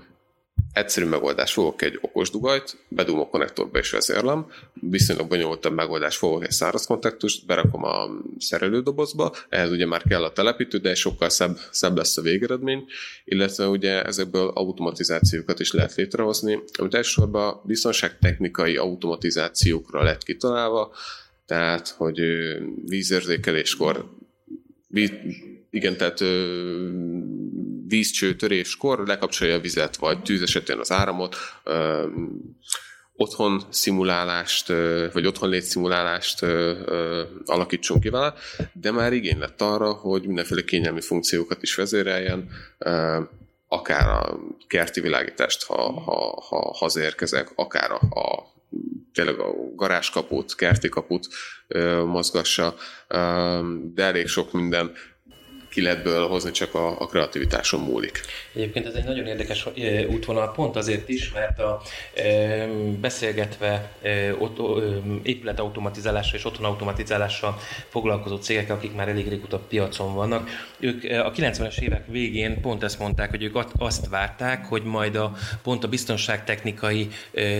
Egyszerű 0.73 1.05
megoldás, 1.05 1.53
fogok 1.53 1.81
egy 1.81 1.97
okos 2.01 2.29
dugajt, 2.29 2.77
bedugom 2.87 3.21
a 3.21 3.27
konnektorba 3.27 3.79
és 3.79 3.91
vezérlem, 3.91 4.45
viszonylag 4.73 5.27
bonyolultabb 5.27 5.73
megoldás, 5.73 6.17
fogok 6.17 6.43
egy 6.43 6.51
száraz 6.51 6.85
kontaktust, 6.85 7.45
berakom 7.45 7.83
a 7.83 8.09
szerelődobozba, 8.37 9.35
ehhez 9.49 9.71
ugye 9.71 9.85
már 9.85 10.03
kell 10.03 10.23
a 10.23 10.31
telepítő, 10.31 10.77
de 10.77 10.95
sokkal 10.95 11.29
szebb, 11.29 11.57
szebb 11.71 11.97
lesz 11.97 12.17
a 12.17 12.21
végeredmény, 12.21 12.85
illetve 13.25 13.67
ugye 13.67 14.03
ezekből 14.03 14.47
automatizációkat 14.47 15.59
is 15.59 15.71
lehet 15.71 15.95
létrehozni, 15.95 16.59
amit 16.77 16.93
elsősorban 16.93 17.61
biztonságtechnikai 17.63 18.77
automatizációkra 18.77 20.03
lett 20.03 20.23
kitalálva, 20.23 20.91
tehát, 21.45 21.87
hogy 21.87 22.21
vízérzékeléskor 22.85 24.17
igen, 25.69 25.97
tehát 25.97 26.19
vízcső 27.89 28.35
töréskor 28.35 29.07
lekapcsolja 29.07 29.55
a 29.55 29.59
vizet, 29.59 29.95
vagy 29.95 30.21
tűz 30.21 30.41
esetén 30.41 30.79
az 30.79 30.91
áramot, 30.91 31.35
ö, 31.63 32.07
otthon 33.19 33.63
szimulálást, 33.69 34.67
vagy 35.13 35.25
otthon 35.25 35.49
létszimulálást 35.49 36.45
alakítson 37.45 37.99
ki 37.99 38.09
vele, 38.09 38.33
de 38.73 38.91
már 38.91 39.13
igény 39.13 39.37
lett 39.37 39.61
arra, 39.61 39.91
hogy 39.91 40.25
mindenféle 40.25 40.63
kényelmi 40.63 41.01
funkciókat 41.01 41.61
is 41.61 41.75
vezéreljen, 41.75 42.49
akár 43.67 44.07
a 44.07 44.39
kerti 44.67 45.01
világítást, 45.01 45.63
ha, 45.63 45.91
ha, 45.91 46.43
ha 46.49 46.73
hazérkezek, 46.77 47.51
akár 47.55 47.91
a, 47.91 48.19
a 48.19 48.53
tényleg 49.13 49.39
a 49.39 49.53
garázskaput, 49.75 50.55
kerti 50.55 50.89
kaput 50.89 51.27
mozgassa, 52.05 52.75
de 53.93 54.03
elég 54.03 54.27
sok 54.27 54.51
minden 54.51 54.91
ki 55.69 55.81
lehet 55.81 56.07
hozni, 56.07 56.51
csak 56.51 56.75
a, 56.75 57.01
a 57.01 57.05
kreativitáson 57.05 57.79
múlik. 57.79 58.21
Egyébként 58.53 58.85
ez 58.85 58.93
egy 58.93 59.03
nagyon 59.03 59.25
érdekes 59.25 59.67
útvonal, 60.09 60.51
pont 60.51 60.75
azért 60.75 61.09
is, 61.09 61.31
mert 61.31 61.59
a, 61.59 61.81
e, 62.15 62.67
beszélgetve 62.99 63.91
e, 64.01 64.33
ott, 64.39 64.59
e, 64.59 64.63
épületautomatizálással 65.23 66.37
és 66.37 66.45
otthonautomatizálással 66.45 67.57
foglalkozó 67.87 68.35
cégek, 68.35 68.69
akik 68.69 68.95
már 68.95 69.07
elég 69.07 69.29
régóta 69.29 69.59
piacon 69.59 70.13
vannak, 70.13 70.49
ők 70.79 71.03
a 71.03 71.31
90-es 71.31 71.79
évek 71.79 72.07
végén 72.07 72.61
pont 72.61 72.83
ezt 72.83 72.99
mondták, 72.99 73.29
hogy 73.29 73.43
ők 73.43 73.57
azt 73.77 74.07
várták, 74.07 74.65
hogy 74.65 74.83
majd 74.83 75.15
a, 75.15 75.31
pont 75.63 75.83
a 75.83 75.87
biztonságtechnikai 75.87 77.07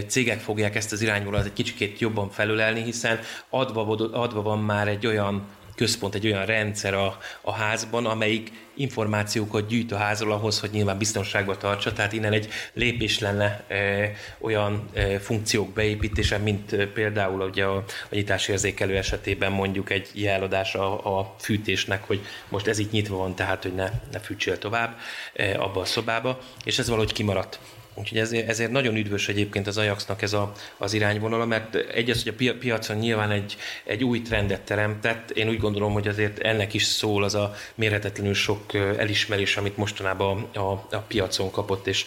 cégek 0.07 0.39
fogják 0.39 0.75
ezt 0.75 0.91
az 0.91 1.01
irányvonalat 1.01 1.45
egy 1.45 1.53
kicsikét 1.53 1.99
jobban 1.99 2.29
felülelni, 2.29 2.83
hiszen 2.83 3.19
adva, 3.49 4.09
adva 4.11 4.41
van 4.41 4.59
már 4.59 4.87
egy 4.87 5.07
olyan 5.07 5.47
központ, 5.79 6.15
egy 6.15 6.25
olyan 6.25 6.45
rendszer 6.45 6.93
a, 6.93 7.17
a 7.41 7.53
házban, 7.53 8.05
amelyik 8.05 8.51
információkat 8.75 9.67
gyűjt 9.67 9.91
a 9.91 9.97
házról 9.97 10.31
ahhoz, 10.31 10.59
hogy 10.59 10.69
nyilván 10.71 10.97
biztonságban 10.97 11.57
tartsa, 11.59 11.93
tehát 11.93 12.13
innen 12.13 12.33
egy 12.33 12.49
lépés 12.73 13.19
lenne 13.19 13.63
e, 13.67 14.11
olyan 14.39 14.89
e, 14.93 15.19
funkciók 15.19 15.73
beépítése, 15.73 16.37
mint 16.37 16.73
e, 16.73 16.87
például 16.87 17.41
ugye 17.41 17.63
a, 17.63 17.75
a 18.09 18.15
nyitásérzékelő 18.15 18.97
esetében 18.97 19.51
mondjuk 19.51 19.89
egy 19.89 20.09
jeladás 20.13 20.75
a, 20.75 21.19
a 21.19 21.35
fűtésnek, 21.39 22.03
hogy 22.03 22.25
most 22.49 22.67
ez 22.67 22.79
itt 22.79 22.91
nyitva 22.91 23.17
van, 23.17 23.35
tehát 23.35 23.63
hogy 23.63 23.75
ne, 23.75 23.89
ne 24.11 24.19
fűtsél 24.19 24.57
tovább 24.57 24.97
e, 25.33 25.61
abba 25.61 25.81
a 25.81 25.85
szobába, 25.85 26.39
és 26.63 26.79
ez 26.79 26.87
valahogy 26.87 27.13
kimaradt. 27.13 27.59
Úgyhogy 27.99 28.17
ezért, 28.17 28.49
ezért 28.49 28.71
nagyon 28.71 28.95
üdvös 28.95 29.29
egyébként 29.29 29.67
az 29.67 29.77
Ajaxnak 29.77 30.21
ez 30.21 30.33
a, 30.33 30.51
az 30.77 30.93
irányvonala, 30.93 31.45
mert 31.45 31.75
egy 31.75 32.09
az, 32.09 32.23
hogy 32.23 32.47
a 32.47 32.53
piacon 32.59 32.97
nyilván 32.97 33.31
egy, 33.31 33.57
egy 33.83 34.03
új 34.03 34.21
trendet 34.21 34.61
teremtett, 34.61 35.31
én 35.31 35.49
úgy 35.49 35.59
gondolom, 35.59 35.93
hogy 35.93 36.07
azért 36.07 36.39
ennek 36.39 36.73
is 36.73 36.83
szól 36.83 37.23
az 37.23 37.35
a 37.35 37.53
mérhetetlenül 37.75 38.33
sok 38.33 38.73
elismerés, 38.73 39.57
amit 39.57 39.77
mostanában 39.77 40.49
a, 40.53 40.59
a, 40.59 40.87
a 40.91 40.97
piacon 40.97 41.51
kapott, 41.51 41.87
és 41.87 42.05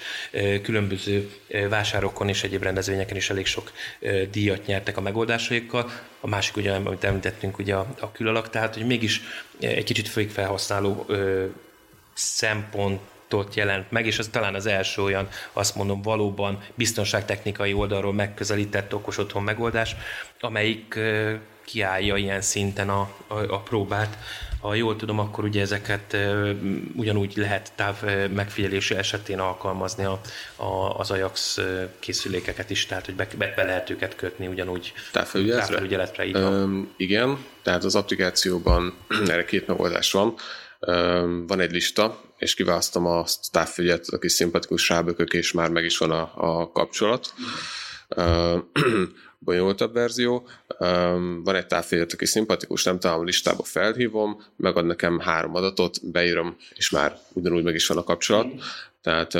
különböző 0.63 1.31
vásárokon 1.69 2.29
és 2.29 2.43
egyéb 2.43 2.63
rendezvényeken 2.63 3.17
is 3.17 3.31
elég 3.31 3.47
sok 3.47 3.73
díjat 4.31 4.67
nyertek 4.67 4.97
a 4.97 5.01
megoldásaikkal. 5.01 5.91
A 6.21 6.27
másik, 6.27 6.57
ugye, 6.57 6.73
amit 6.73 7.05
említettünk, 7.05 7.59
ugye 7.59 7.75
a, 7.75 7.95
a 8.01 8.13
külalak, 8.13 8.51
tehát 8.51 8.75
hogy 8.75 8.87
mégis 8.87 9.21
egy 9.61 9.85
kicsit 9.85 10.09
felhasználó 10.33 11.07
szempont 12.15 13.01
ott 13.37 13.55
jelent 13.55 13.91
meg, 13.91 14.07
és 14.07 14.19
ez 14.19 14.29
talán 14.29 14.55
az 14.55 14.67
első 14.67 15.03
olyan, 15.03 15.29
azt 15.53 15.77
mondom, 15.77 16.03
valóban 16.03 16.59
biztonságtechnikai 16.75 17.73
oldalról 17.73 18.13
megközelített 18.13 18.95
okos 18.95 19.19
otthon 19.19 19.43
megoldás, 19.43 19.97
amelyik 20.41 20.99
kiállja 21.65 22.17
ilyen 22.17 22.41
szinten 22.41 22.89
a, 22.89 23.01
a, 23.27 23.35
a 23.35 23.61
próbát. 23.61 24.19
Ha 24.61 24.75
jól 24.75 24.97
tudom, 24.97 25.19
akkor 25.19 25.45
ugye 25.45 25.61
ezeket 25.61 26.17
ugyanúgy 26.95 27.33
lehet 27.37 27.73
táv 27.75 28.03
megfigyelése 28.35 28.99
esetén 28.99 29.39
alkalmazni 29.39 30.05
a, 30.05 30.21
a, 30.57 30.99
az 30.99 31.11
Ajax 31.11 31.61
készülékeket 31.99 32.71
is, 32.71 32.87
tehát 32.87 33.05
hogy 33.05 33.15
be, 33.15 33.29
be, 33.37 33.53
be 33.57 33.63
lehet 33.63 33.91
őket 33.91 34.17
kötni 34.17 34.47
ugyanúgy 34.47 34.93
távfelügyeletre. 35.13 35.67
távfelügyeletre 35.67 36.27
így 36.27 36.33
van. 36.33 36.95
igen, 36.97 37.45
tehát 37.63 37.85
az 37.85 37.95
applikációban 37.95 38.95
erre 39.29 39.45
két 39.45 39.67
megoldás 39.67 40.13
van. 40.13 40.35
van 41.47 41.61
egy 41.61 41.73
lista, 41.73 42.21
és 42.43 42.55
kiválasztom 42.55 43.07
a 43.07 43.25
távfügyet, 43.51 44.09
aki 44.09 44.29
szimpatikus 44.29 44.89
rábökök, 44.89 45.33
és 45.33 45.53
már 45.53 45.71
meg 45.71 45.85
is 45.85 45.99
van 45.99 46.11
a, 46.11 46.33
a 46.35 46.71
kapcsolat. 46.71 47.35
bonyolultabb 49.39 49.93
verzió. 49.93 50.49
Van 51.45 51.55
egy 51.55 51.67
távfegyet, 51.67 52.13
aki 52.13 52.27
szimpatikus, 52.27 52.85
nem 52.85 52.99
találom 52.99 53.23
a 53.23 53.27
listába, 53.27 53.63
felhívom, 53.63 54.45
megad 54.57 54.87
nekem 54.87 55.19
három 55.19 55.55
adatot, 55.55 56.11
beírom, 56.11 56.57
és 56.75 56.91
már 56.91 57.19
ugyanúgy 57.33 57.63
meg 57.63 57.75
is 57.75 57.87
van 57.87 57.99
a 57.99 58.05
kapcsolat. 58.05 58.47
Tehát 59.03 59.33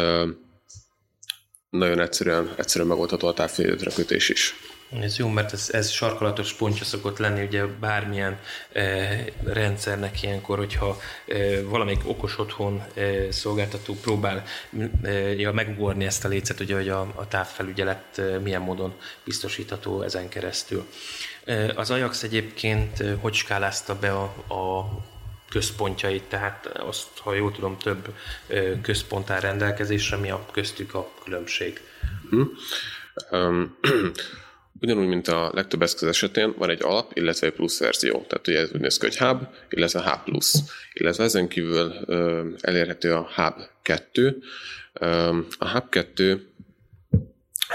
nagyon 1.71 2.01
egyszerűen, 2.01 2.55
egyszerűen 2.57 2.91
megoldható 2.91 3.29
a 3.29 3.35
távfegyet 3.35 3.95
kötés 3.95 4.29
is. 4.29 4.55
Ez 5.01 5.19
jó, 5.19 5.29
mert 5.29 5.53
ez, 5.53 5.69
ez 5.73 5.91
sarkalatos 5.91 6.53
pontja 6.53 6.85
szokott 6.85 7.19
lenni 7.19 7.43
ugye 7.43 7.67
bármilyen 7.67 8.39
e, 8.73 9.25
rendszernek 9.45 10.23
ilyenkor, 10.23 10.59
hogyha 10.59 11.01
e, 11.27 11.63
valamelyik 11.63 12.09
okos 12.09 12.39
otthon 12.39 12.83
e, 12.95 13.31
szolgáltató 13.31 13.95
próbál 13.95 14.45
e, 15.03 15.11
ja, 15.13 15.53
megugorni 15.53 16.05
ezt 16.05 16.25
a 16.25 16.29
lécet, 16.29 16.61
ugye, 16.61 16.75
hogy 16.75 16.89
a, 16.89 17.01
a 17.01 17.29
távfelügyelet 17.29 18.19
e, 18.19 18.39
milyen 18.39 18.61
módon 18.61 18.95
biztosítható 19.25 20.03
ezen 20.03 20.29
keresztül. 20.29 20.87
E, 21.45 21.73
az 21.77 21.91
Ajax 21.91 22.23
egyébként 22.23 23.01
e, 23.01 23.15
hogy 23.15 23.35
skálázta 23.35 23.99
be 23.99 24.13
a, 24.13 24.23
a 24.55 24.91
központjait, 25.49 26.25
tehát 26.25 26.67
azt, 26.67 27.09
ha 27.19 27.35
jól 27.35 27.53
tudom, 27.53 27.79
több 27.79 28.15
e, 28.49 28.81
központ 28.81 29.31
áll 29.31 29.41
rendelkezésre, 29.41 30.17
mi 30.17 30.31
a 30.31 30.47
köztük 30.51 30.95
a 30.95 31.11
különbség? 31.25 31.81
Hmm. 32.31 32.51
Um, 33.31 33.79
Ugyanúgy, 34.83 35.07
mint 35.07 35.29
a 35.29 35.51
legtöbb 35.55 35.83
eszköz 35.83 36.09
esetén 36.09 36.55
van 36.57 36.71
egy 36.71 36.83
alap, 36.83 37.11
illetve 37.15 37.47
egy 37.47 37.53
plusz 37.53 37.79
verzió. 37.79 38.25
Tehát 38.29 38.49
ugye 38.49 38.59
ez 38.59 38.73
úgy 38.73 38.81
néz 38.81 38.99
ki, 38.99 39.07
hogy 39.07 39.17
Hub, 39.17 39.43
illetve 39.71 40.03
Hub 40.03 40.25
Plus. 40.25 40.53
Illetve 40.93 41.25
ezen 41.25 41.49
kívül 41.49 41.95
elérhető 42.61 43.13
a 43.13 43.31
Hub 43.35 43.55
2. 43.83 44.43
Ö, 44.93 45.39
a 45.59 45.69
Hub 45.69 45.89
2 45.89 46.47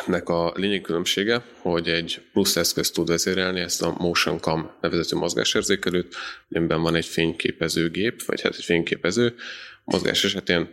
nek 0.05 0.29
a 0.29 0.53
lényeg 0.55 0.81
különbsége, 0.81 1.43
hogy 1.61 1.89
egy 1.89 2.21
plusz 2.31 2.55
eszközt 2.55 2.93
tud 2.93 3.07
vezérelni, 3.07 3.59
ezt 3.59 3.81
a 3.81 3.95
Motion 3.97 4.39
Cam 4.39 4.71
nevezető 4.81 5.15
mozgásérzékelőt, 5.15 6.15
amiben 6.51 6.81
van 6.81 6.95
egy 6.95 7.05
fényképező 7.05 7.89
gép, 7.89 8.23
vagy 8.23 8.41
hát 8.41 8.55
egy 8.55 8.63
fényképező. 8.63 9.35
Mozgás 9.83 10.23
esetén 10.23 10.69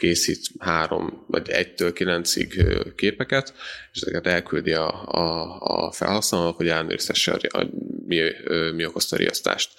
készít 0.00 0.46
három 0.58 1.24
vagy 1.26 1.48
egytől 1.48 1.92
kilencig 1.92 2.64
képeket, 2.96 3.54
és 3.92 4.00
ezeket 4.00 4.26
elküldi 4.26 4.72
a, 4.72 5.08
a, 5.08 5.58
a 5.86 5.92
felhasználónak, 5.92 6.56
hogy 6.56 6.68
ellenőrizhesse, 6.68 7.38
mi, 8.06 8.20
mi 8.74 8.86
okozta 8.86 9.16
a 9.16 9.18
riasztást. 9.18 9.72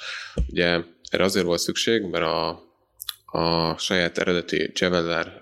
Ugye 0.50 0.80
erre 1.10 1.24
azért 1.24 1.46
volt 1.46 1.60
szükség, 1.60 2.02
mert 2.02 2.24
a, 2.24 2.50
a 3.26 3.78
saját 3.78 4.18
eredeti 4.18 4.72
Javeller 4.74 5.40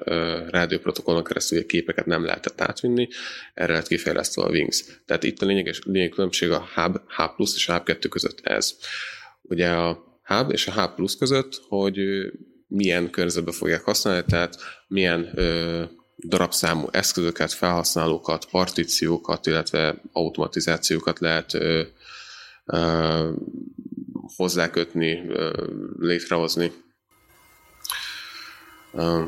rádióprotokollon 0.50 1.24
keresztül 1.24 1.60
a 1.60 1.66
képeket 1.66 2.06
nem 2.06 2.26
lehetett 2.26 2.62
átvinni, 2.62 3.08
erre 3.54 3.74
lett 3.74 3.88
kifejlesztve 3.88 4.44
a 4.44 4.50
Wings. 4.50 4.84
Tehát 5.06 5.24
itt 5.24 5.42
a 5.42 5.46
lényeges, 5.46 5.82
lényeg 5.84 6.10
különbség 6.10 6.52
a 6.52 6.68
Hub, 6.76 6.98
H 7.08 7.24
plusz 7.36 7.56
és 7.56 7.66
Hub 7.66 7.84
2 7.84 8.08
között 8.08 8.40
ez. 8.44 8.78
Ugye 9.42 9.70
a 9.70 10.04
Hub 10.24 10.52
és 10.52 10.68
a 10.68 10.82
Hub 10.82 10.96
plusz 10.96 11.16
között, 11.16 11.62
hogy 11.68 12.00
milyen 12.70 13.10
környezetben 13.10 13.54
fogják 13.54 13.84
használni, 13.84 14.24
tehát 14.28 14.56
milyen 14.88 15.32
ö, 15.36 15.84
darabszámú 16.28 16.88
eszközöket, 16.92 17.54
felhasználókat, 17.54 18.46
partíciókat, 18.46 19.48
illetve 19.48 20.02
automatizációkat 20.12 21.20
lehet 21.20 21.54
ö, 21.54 21.82
ö, 22.66 23.32
hozzákötni, 24.36 25.28
ö, 25.30 25.68
létrehozni. 26.00 26.72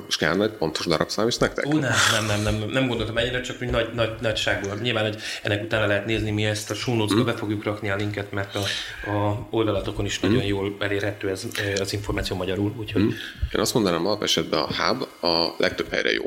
És 0.08 0.16
kellene 0.18 0.44
egy 0.44 0.52
pontos 0.52 0.86
darabszám 0.86 1.28
is 1.28 1.38
nektek? 1.38 1.66
Ó, 1.66 1.72
nem, 1.72 1.92
nem, 2.12 2.26
nem, 2.26 2.42
nem, 2.42 2.70
nem 2.70 2.88
gondoltam 2.88 3.18
ennyire, 3.18 3.42
csak 3.42 3.58
hogy 3.58 3.70
nagy, 3.70 3.94
nagy, 3.94 4.12
nagyságból. 4.22 4.76
Nyilván, 4.76 5.04
hogy 5.04 5.22
ennek 5.44 5.64
utána 5.64 5.86
lehet 5.86 6.06
nézni, 6.06 6.32
mi 6.32 6.46
ezt 6.46 6.72
a 6.72 6.74
show 6.74 7.14
mm. 7.14 7.26
be 7.26 7.34
fogjuk 7.34 7.64
rakni 7.64 7.90
a 7.90 7.96
linket, 7.96 8.32
mert 8.32 8.56
a, 8.56 8.64
a 9.12 9.48
oldalatokon 9.50 10.06
is 10.06 10.20
nagyon 10.20 10.44
jól 10.44 10.76
elérhető 10.80 11.30
ez 11.30 11.46
az 11.80 11.94
információ 11.94 12.36
magyarul. 12.36 12.74
Úgyhogy... 12.78 13.02
Mm. 13.02 13.10
Én 13.54 13.62
azt 13.62 13.74
mondanám, 13.74 14.06
alapesetben 14.06 14.60
a 14.60 14.74
hub 14.74 15.08
a 15.22 15.56
legtöbb 15.58 15.90
helyre 15.92 16.12
jó. 16.12 16.24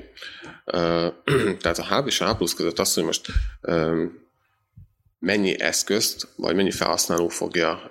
Tehát 1.60 1.78
a 1.78 1.94
hub 1.94 2.06
és 2.06 2.20
a 2.20 2.32
H 2.32 2.36
plusz 2.36 2.54
között 2.54 2.78
azt, 2.78 2.94
hogy 2.94 3.04
most 3.04 3.26
mennyi 5.18 5.60
eszközt, 5.60 6.28
vagy 6.36 6.54
mennyi 6.54 6.70
felhasználó 6.70 7.28
fogja 7.28 7.90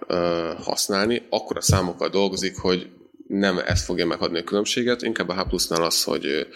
használni, 0.64 1.28
akkor 1.30 1.58
a 1.58 1.62
számokkal 1.62 2.10
dolgozik, 2.10 2.58
hogy 2.58 2.90
nem 3.40 3.58
ez 3.66 3.86
fogja 3.86 4.06
megadni 4.06 4.40
a 4.40 4.44
különbséget, 4.44 5.02
inkább 5.02 5.30
a 5.30 5.42
H 5.42 5.48
plusznál 5.48 5.84
az, 5.84 6.04
hogy 6.04 6.48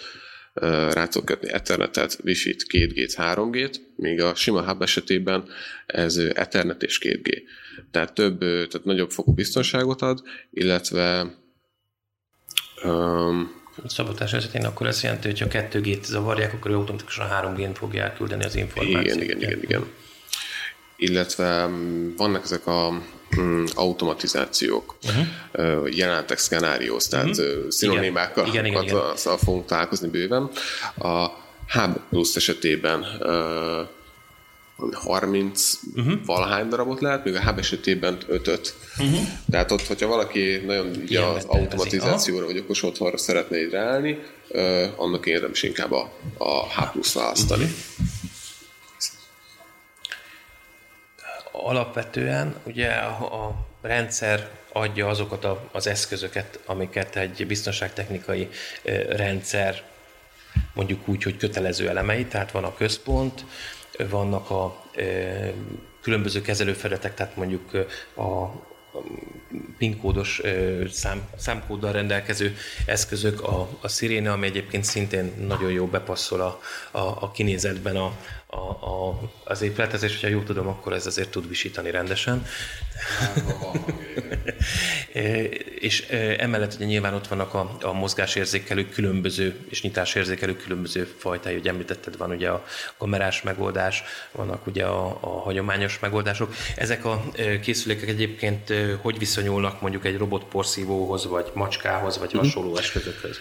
rá 0.93 1.07
tudok 1.07 1.25
kötni 1.25 1.51
Ethernetet, 1.51 2.19
Wi-Fi-t, 2.23 2.65
2G-t, 2.73 3.13
3G-t, 3.17 3.75
míg 3.95 4.21
a 4.21 4.35
sima 4.35 4.63
hub 4.63 4.81
esetében 4.81 5.49
ez 5.85 6.17
Ethernet 6.17 6.83
és 6.83 6.99
2G. 7.03 7.41
Tehát 7.91 8.13
több, 8.13 8.39
tehát 8.39 8.83
nagyobb 8.83 9.11
fokú 9.11 9.33
biztonságot 9.33 10.01
ad, 10.01 10.21
illetve 10.51 11.35
um, 12.83 13.55
Szabotás 13.85 14.33
esetén 14.33 14.65
akkor 14.65 14.87
ez 14.87 15.03
jelenti, 15.03 15.27
hogy 15.27 15.39
ha 15.39 15.47
2G-t 15.51 16.03
zavarják, 16.03 16.53
akkor 16.53 16.71
automatikusan 16.71 17.27
3G-n 17.31 17.73
fogja 17.73 18.03
elküldeni 18.03 18.43
az 18.43 18.55
információt. 18.55 19.05
Igen, 19.05 19.21
igen, 19.21 19.37
igen, 19.37 19.63
igen. 19.63 19.87
Illetve 20.95 21.67
mm, 21.67 22.15
vannak 22.15 22.43
ezek 22.43 22.67
a 22.67 23.01
mm, 23.39 23.63
automatizációk, 23.75 24.95
uh-huh. 25.03 25.95
jelentek 25.95 26.37
szkenárióz, 26.37 27.07
tehát 27.07 27.37
uh-huh. 27.37 27.69
szinonimákkal 27.69 28.47
igen, 28.47 28.65
igen, 28.65 28.83
igen, 28.83 28.95
igen. 28.95 29.37
fogunk 29.37 29.65
találkozni 29.65 30.07
bőven. 30.07 30.49
A 30.97 31.27
Hub 31.67 31.99
Plus 32.09 32.35
esetében 32.35 33.05
30 34.93 35.73
uh-huh. 35.95 36.05
Mhm. 36.05 36.23
valahány 36.25 36.67
darabot 36.69 37.01
lehet, 37.01 37.23
míg 37.23 37.35
a 37.35 37.43
Hub 37.43 37.57
esetében 37.57 38.17
5-öt. 38.29 38.73
Uh-huh. 38.97 39.19
Tehát 39.49 39.71
ott, 39.71 39.87
hogyha 39.87 40.07
valaki 40.07 40.61
nagyon 40.65 40.91
ugye 41.03 41.21
az 41.21 41.43
automatizációra 41.47 42.45
vagy 42.45 42.57
okos 42.57 42.83
otthonra 42.83 43.17
szeretne 43.17 43.59
így 43.59 43.71
ráállni, 43.71 44.19
annak 44.95 45.25
érdemes 45.25 45.63
inkább 45.63 45.91
a, 45.91 46.11
a 46.37 46.67
H 46.67 46.91
plusz 46.91 47.13
választani. 47.13 47.63
Uh-huh. 47.63 47.77
Alapvetően 51.63 52.55
ugye 52.63 52.89
a, 52.89 53.65
rendszer 53.81 54.49
adja 54.71 55.07
azokat 55.07 55.45
a, 55.45 55.69
az 55.71 55.87
eszközöket, 55.87 56.59
amiket 56.65 57.15
egy 57.15 57.47
biztonságtechnikai 57.47 58.49
rendszer 59.09 59.83
mondjuk 60.73 61.07
úgy, 61.07 61.23
hogy 61.23 61.37
kötelező 61.37 61.89
elemei, 61.89 62.25
tehát 62.25 62.51
van 62.51 62.63
a 62.63 62.73
központ, 62.73 63.45
vannak 64.09 64.49
a 64.49 64.85
különböző 66.01 66.41
kezelőfelületek, 66.41 67.13
tehát 67.13 67.35
mondjuk 67.35 67.71
a 68.15 68.45
PIN 69.77 69.99
kódos 69.99 70.41
szám, 70.91 71.29
számkóddal 71.37 71.91
rendelkező 71.91 72.55
eszközök, 72.85 73.43
a, 73.43 73.69
a 73.81 73.87
Sirene, 73.87 74.31
ami 74.31 74.45
egyébként 74.45 74.83
szintén 74.83 75.33
nagyon 75.47 75.71
jó 75.71 75.85
bepasszol 75.85 76.41
a, 76.41 76.61
a, 76.91 76.99
a 76.99 77.31
kinézetben 77.31 77.95
a, 77.95 78.17
a, 78.49 78.57
a, 78.57 79.19
az 79.43 79.61
épülethez, 79.61 80.03
és 80.03 80.11
hogyha 80.11 80.27
jól 80.27 80.43
tudom, 80.43 80.67
akkor 80.67 80.93
ez 80.93 81.05
azért 81.05 81.29
tud 81.29 81.47
visítani 81.47 81.91
rendesen. 81.91 82.45
és 85.79 86.01
emellett 86.37 86.73
ugye 86.73 86.85
nyilván 86.85 87.13
ott 87.13 87.27
vannak 87.27 87.53
a, 87.53 87.77
a 87.81 87.93
mozgásérzékelő 87.93 88.89
különböző, 88.89 89.65
és 89.69 89.81
nyitásérzékelő 89.81 90.55
különböző 90.55 91.03
fajtái, 91.17 91.53
hogy 91.53 91.67
említetted, 91.67 92.17
van 92.17 92.31
ugye 92.31 92.49
a 92.49 92.65
kamerás 92.97 93.41
megoldás, 93.41 94.03
vannak 94.31 94.67
ugye 94.67 94.85
a, 94.85 95.17
a 95.21 95.29
hagyományos 95.29 95.99
megoldások. 95.99 96.53
Ezek 96.75 97.05
a 97.05 97.23
készülékek 97.61 98.09
egyébként 98.09 98.73
hogy 99.01 99.17
viszonyulnak 99.17 99.81
mondjuk 99.81 100.05
egy 100.05 100.17
robotporszívóhoz, 100.17 101.27
vagy 101.27 101.51
macskához, 101.53 102.17
vagy 102.17 102.29
mhm. 102.33 102.37
hasonló 102.37 102.77
eszközökhöz? 102.77 103.37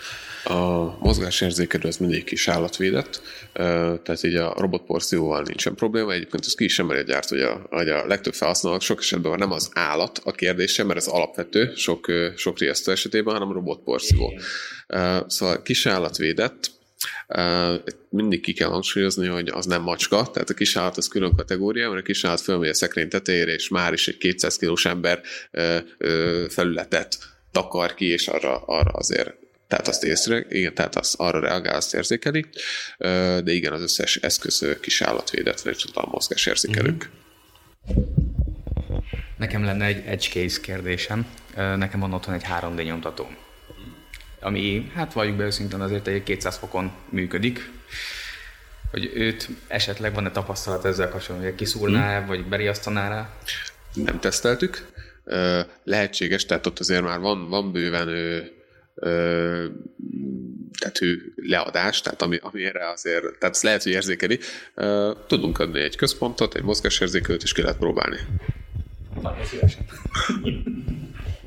A 0.48 0.96
mozgásérzékelő 1.00 1.88
az 1.88 1.96
mindig 1.96 2.24
kis 2.24 2.48
állatvédett, 2.48 3.22
tehát 3.52 4.22
így 4.22 4.34
a 4.34 4.54
robotporszívóval 4.58 5.42
nincsen 5.42 5.74
probléma. 5.74 6.12
Egyébként 6.12 6.44
az 6.44 6.54
ki 6.54 6.64
is 6.64 6.78
emeli 6.78 6.98
a 6.98 7.02
gyárt, 7.02 7.28
hogy 7.28 7.40
a, 7.40 7.66
hogy 7.70 7.88
a 7.88 8.06
legtöbb 8.06 8.34
felhasználók 8.34 8.82
sok 8.82 8.98
esetben 9.00 9.30
már 9.30 9.40
nem 9.40 9.52
az 9.52 9.70
állat 9.72 10.20
a 10.24 10.32
kérdése, 10.32 10.84
mert 10.84 10.98
ez 10.98 11.06
alapvető 11.06 11.72
sok, 11.74 12.12
sok 12.36 12.58
riasztó 12.58 12.92
esetében, 12.92 13.32
hanem 13.32 13.48
a 13.48 13.52
robotporszívó. 13.52 14.32
Szóval 15.26 15.62
kis 15.62 15.86
állatvédett, 15.86 16.70
mindig 18.08 18.40
ki 18.40 18.52
kell 18.52 18.68
hangsúlyozni, 18.68 19.26
hogy 19.26 19.48
az 19.48 19.66
nem 19.66 19.82
macska, 19.82 20.30
tehát 20.32 20.50
a 20.50 20.54
kisállat 20.54 20.96
az 20.96 21.08
külön 21.08 21.36
kategória, 21.36 21.88
mert 21.88 22.00
a 22.00 22.04
kisállat 22.04 22.40
fölmegy 22.40 22.68
a 22.68 22.74
szekrény 22.74 23.08
tetejére, 23.08 23.52
és 23.52 23.68
már 23.68 23.92
is 23.92 24.08
egy 24.08 24.18
200 24.18 24.56
kilós 24.56 24.84
ember 24.84 25.20
felületet 26.48 27.18
takar 27.52 27.94
ki, 27.94 28.06
és 28.06 28.28
arra, 28.28 28.56
arra 28.56 28.90
azért 28.90 29.44
tehát 29.68 29.88
azt 29.88 30.04
észre, 30.04 30.44
igen, 30.48 30.74
tehát 30.74 30.96
azt 30.96 31.14
arra 31.16 31.40
reagál, 31.40 31.76
azt 31.76 31.94
érzékeli, 31.94 32.44
de 32.98 33.52
igen, 33.52 33.72
az 33.72 33.80
összes 33.80 34.16
eszköz 34.16 34.76
kis 34.80 35.02
állatvédet, 35.02 35.60
vagy 35.60 35.76
csak 35.76 35.96
a 35.96 36.08
mozgás 36.10 36.46
érzékelők. 36.46 37.10
Nekem 39.36 39.64
lenne 39.64 39.84
egy 39.84 40.02
edge 40.06 40.28
case 40.28 40.60
kérdésem. 40.60 41.26
Nekem 41.54 42.00
van 42.00 42.12
otthon 42.12 42.34
egy 42.34 42.44
3D 42.60 42.84
nyomtatóm, 42.84 43.36
ami, 44.40 44.90
hát 44.94 45.12
valljuk 45.12 45.36
be 45.36 45.44
őszintén 45.44 45.80
azért 45.80 46.06
egy 46.06 46.22
200 46.22 46.56
fokon 46.56 46.92
működik, 47.08 47.70
hogy 48.90 49.10
őt 49.14 49.48
esetleg 49.68 50.14
van-e 50.14 50.30
tapasztalat 50.30 50.84
ezzel 50.84 51.08
kapcsolatban, 51.08 51.48
hogy 51.48 51.58
kiszúrná 51.58 52.18
hmm. 52.18 52.26
vagy 52.26 52.44
beriasztaná 52.44 53.08
rá? 53.08 53.30
Nem 53.94 54.20
teszteltük. 54.20 54.86
Lehetséges, 55.84 56.44
tehát 56.44 56.66
ott 56.66 56.78
azért 56.78 57.02
már 57.02 57.18
van, 57.18 57.48
van 57.48 57.72
bőven 57.72 58.08
tető 60.78 61.32
leadás, 61.36 62.00
tehát 62.00 62.22
ami, 62.22 62.38
ami 62.42 62.64
erre 62.64 62.90
azért, 62.90 63.22
tehát 63.22 63.54
ezt 63.54 63.62
lehet, 63.62 63.82
hogy 63.82 63.92
érzékeli. 63.92 64.38
Tudunk 65.26 65.58
adni 65.58 65.80
egy 65.80 65.96
központot, 65.96 66.54
egy 66.54 66.62
mozgásérzékelőt, 66.62 67.42
és 67.42 67.52
ki 67.52 67.62
lehet 67.62 67.76
próbálni. 67.76 68.16
Nagyon 69.22 69.44
szívesen. 69.44 69.84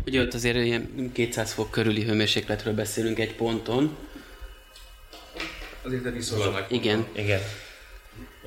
Ugye 0.05 0.21
ott 0.21 0.33
azért 0.33 0.57
ilyen 0.57 1.11
200 1.13 1.51
fok 1.51 1.71
körüli 1.71 2.03
hőmérsékletről 2.03 2.73
beszélünk 2.73 3.19
egy 3.19 3.35
ponton. 3.35 3.97
Azért 5.83 6.05
egy 6.05 6.25
Igen. 6.69 7.05
Igen. 7.15 7.39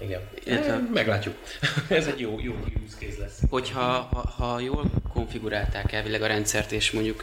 Igen. 0.04 0.20
Illetve... 0.44 0.80
Meglátjuk. 0.92 1.34
Ez 1.88 2.06
egy 2.06 2.20
jó, 2.20 2.38
jó 2.42 2.52
use 2.84 2.96
case 2.98 3.20
lesz. 3.20 3.38
Hogyha 3.50 3.80
ha, 3.80 4.28
ha 4.36 4.60
jól 4.60 4.84
konfigurálták 5.12 5.92
elvileg 5.92 6.22
a 6.22 6.26
rendszert, 6.26 6.72
és 6.72 6.90
mondjuk 6.90 7.22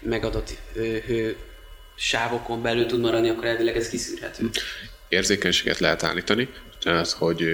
megadott 0.00 0.54
hő 1.06 1.36
sávokon 1.94 2.62
belül 2.62 2.86
tud 2.86 3.00
maradni, 3.00 3.28
akkor 3.28 3.44
elvileg 3.44 3.76
ez 3.76 3.88
kiszűrhető. 3.88 4.50
Érzékenységet 5.08 5.78
lehet 5.78 6.02
állítani, 6.02 6.48
tehát 6.80 7.10
hogy 7.10 7.44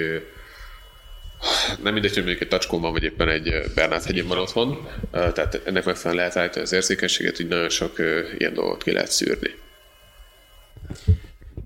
nem 1.83 1.93
mindegy, 1.93 2.13
hogy 2.13 2.23
mondjuk 2.23 2.41
egy 2.41 2.47
tacskón 2.47 2.81
van, 2.81 2.91
vagy 2.91 3.03
éppen 3.03 3.29
egy 3.29 3.53
Bernát 3.75 4.03
hegyén 4.03 4.27
van 4.27 4.37
otthon, 4.37 4.87
tehát 5.11 5.61
ennek 5.65 5.85
megfelelően 5.85 6.15
lehet 6.15 6.37
állítani 6.37 6.65
az 6.65 6.71
érzékenységet, 6.71 7.37
hogy 7.37 7.47
nagyon 7.47 7.69
sok 7.69 7.99
ilyen 8.37 8.53
dolgot 8.53 8.83
ki 8.83 8.91
lehet 8.91 9.11
szűrni. 9.11 9.55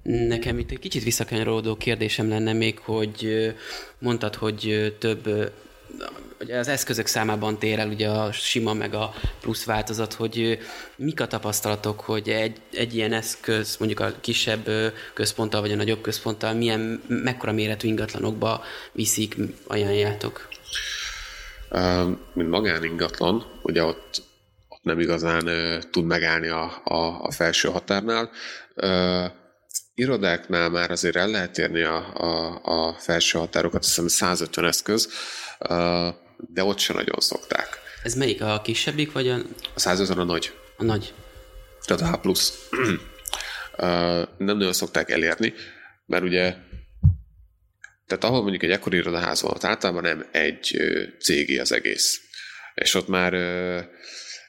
Nekem 0.09 0.59
itt 0.59 0.71
egy 0.71 0.79
kicsit 0.79 1.03
visszakanyarodó 1.03 1.75
kérdésem 1.75 2.29
lenne 2.29 2.53
még, 2.53 2.79
hogy 2.79 3.53
mondtad, 3.99 4.35
hogy 4.35 4.95
több 4.99 5.51
az 6.59 6.67
eszközök 6.67 7.05
számában 7.05 7.57
tér 7.57 7.79
el 7.79 7.87
ugye 7.89 8.09
a 8.09 8.31
sima 8.31 8.73
meg 8.73 8.93
a 8.93 9.13
plusz 9.41 9.65
változat, 9.65 10.13
hogy 10.13 10.59
mik 10.95 11.21
a 11.21 11.27
tapasztalatok, 11.27 11.99
hogy 11.99 12.29
egy, 12.29 12.57
egy 12.71 12.95
ilyen 12.95 13.13
eszköz, 13.13 13.77
mondjuk 13.77 13.99
a 13.99 14.13
kisebb 14.21 14.69
központtal 15.13 15.61
vagy 15.61 15.71
a 15.71 15.75
nagyobb 15.75 16.01
központtal 16.01 16.53
milyen, 16.53 17.01
mekkora 17.07 17.51
méretű 17.51 17.87
ingatlanokba 17.87 18.63
viszik, 18.91 19.35
ajánljátok? 19.67 20.47
Mint 22.33 22.49
magáningatlan, 22.49 23.45
ugye 23.61 23.83
ott, 23.83 24.23
ott 24.67 24.83
nem 24.83 24.99
igazán 24.99 25.49
tud 25.91 26.05
megállni 26.05 26.47
a, 26.47 26.81
a, 26.83 27.21
a 27.21 27.31
felső 27.31 27.69
határnál. 27.69 28.29
Irodáknál 29.99 30.69
már 30.69 30.91
azért 30.91 31.15
el 31.15 31.27
lehet 31.27 31.57
érni 31.57 31.81
a, 31.81 32.13
a, 32.13 32.59
a 32.63 32.93
felső 32.99 33.37
határokat, 33.37 33.79
azt 33.79 33.89
hiszem 33.89 34.07
150 34.07 34.65
eszköz, 34.65 35.09
de 36.37 36.63
ott 36.63 36.77
se 36.77 36.93
nagyon 36.93 37.19
szokták. 37.19 37.67
Ez 38.03 38.13
melyik, 38.13 38.41
a 38.41 38.61
kisebbik, 38.63 39.11
vagy 39.11 39.29
a... 39.29 39.35
A 39.73 39.79
150 39.79 40.17
a 40.17 40.23
nagy. 40.23 40.53
A 40.77 40.83
nagy. 40.83 41.13
Tehát 41.85 42.15
a 42.15 42.29
H+. 42.29 42.53
nem 44.37 44.57
nagyon 44.57 44.73
szokták 44.73 45.09
elérni, 45.09 45.53
mert 46.05 46.23
ugye 46.23 46.55
tehát 48.07 48.23
ahol 48.23 48.41
mondjuk 48.41 48.63
egy 48.63 48.71
ekkori 48.71 48.97
irodaház 48.97 49.41
van, 49.41 49.51
ott 49.51 49.63
általában 49.63 50.03
nem 50.03 50.25
egy 50.31 50.77
cégi 51.19 51.59
az 51.59 51.71
egész. 51.71 52.21
És 52.75 52.93
ott 52.93 53.07
már 53.07 53.33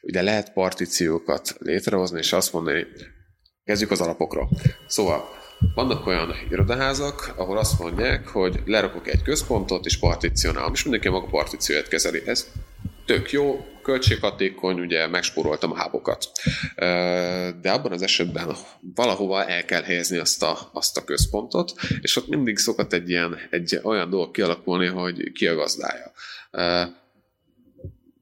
ugye 0.00 0.22
lehet 0.22 0.52
partíciókat 0.52 1.56
létrehozni, 1.58 2.18
és 2.18 2.32
azt 2.32 2.52
mondani, 2.52 2.86
kezdjük 3.64 3.90
az 3.90 4.00
alapokra. 4.00 4.48
Szóval 4.86 5.39
vannak 5.74 6.06
olyan 6.06 6.34
irodaházak, 6.50 7.32
ahol 7.36 7.58
azt 7.58 7.78
mondják, 7.78 8.28
hogy 8.28 8.62
lerakok 8.64 9.08
egy 9.08 9.22
központot, 9.22 9.86
és 9.86 9.98
particionálom, 9.98 10.72
és 10.72 10.82
mindenki 10.82 11.08
maga 11.08 11.26
partícióját 11.26 11.88
kezeli. 11.88 12.22
Ez 12.26 12.46
tök 13.06 13.30
jó, 13.30 13.64
költséghatékony, 13.82 14.80
ugye 14.80 15.06
megspóroltam 15.06 15.72
a 15.72 15.76
hábokat. 15.76 16.30
De 17.60 17.70
abban 17.70 17.92
az 17.92 18.02
esetben 18.02 18.56
valahova 18.94 19.46
el 19.46 19.64
kell 19.64 19.82
helyezni 19.82 20.16
azt 20.16 20.42
a, 20.42 20.70
azt 20.72 20.96
a 20.96 21.04
központot, 21.04 21.72
és 22.00 22.16
ott 22.16 22.28
mindig 22.28 22.58
szokott 22.58 22.92
egy, 22.92 23.08
ilyen, 23.08 23.38
egy 23.50 23.80
olyan 23.82 24.10
dolog 24.10 24.30
kialakulni, 24.30 24.86
hogy 24.86 25.32
ki 25.32 25.46
a 25.46 25.54
gazdája 25.54 26.12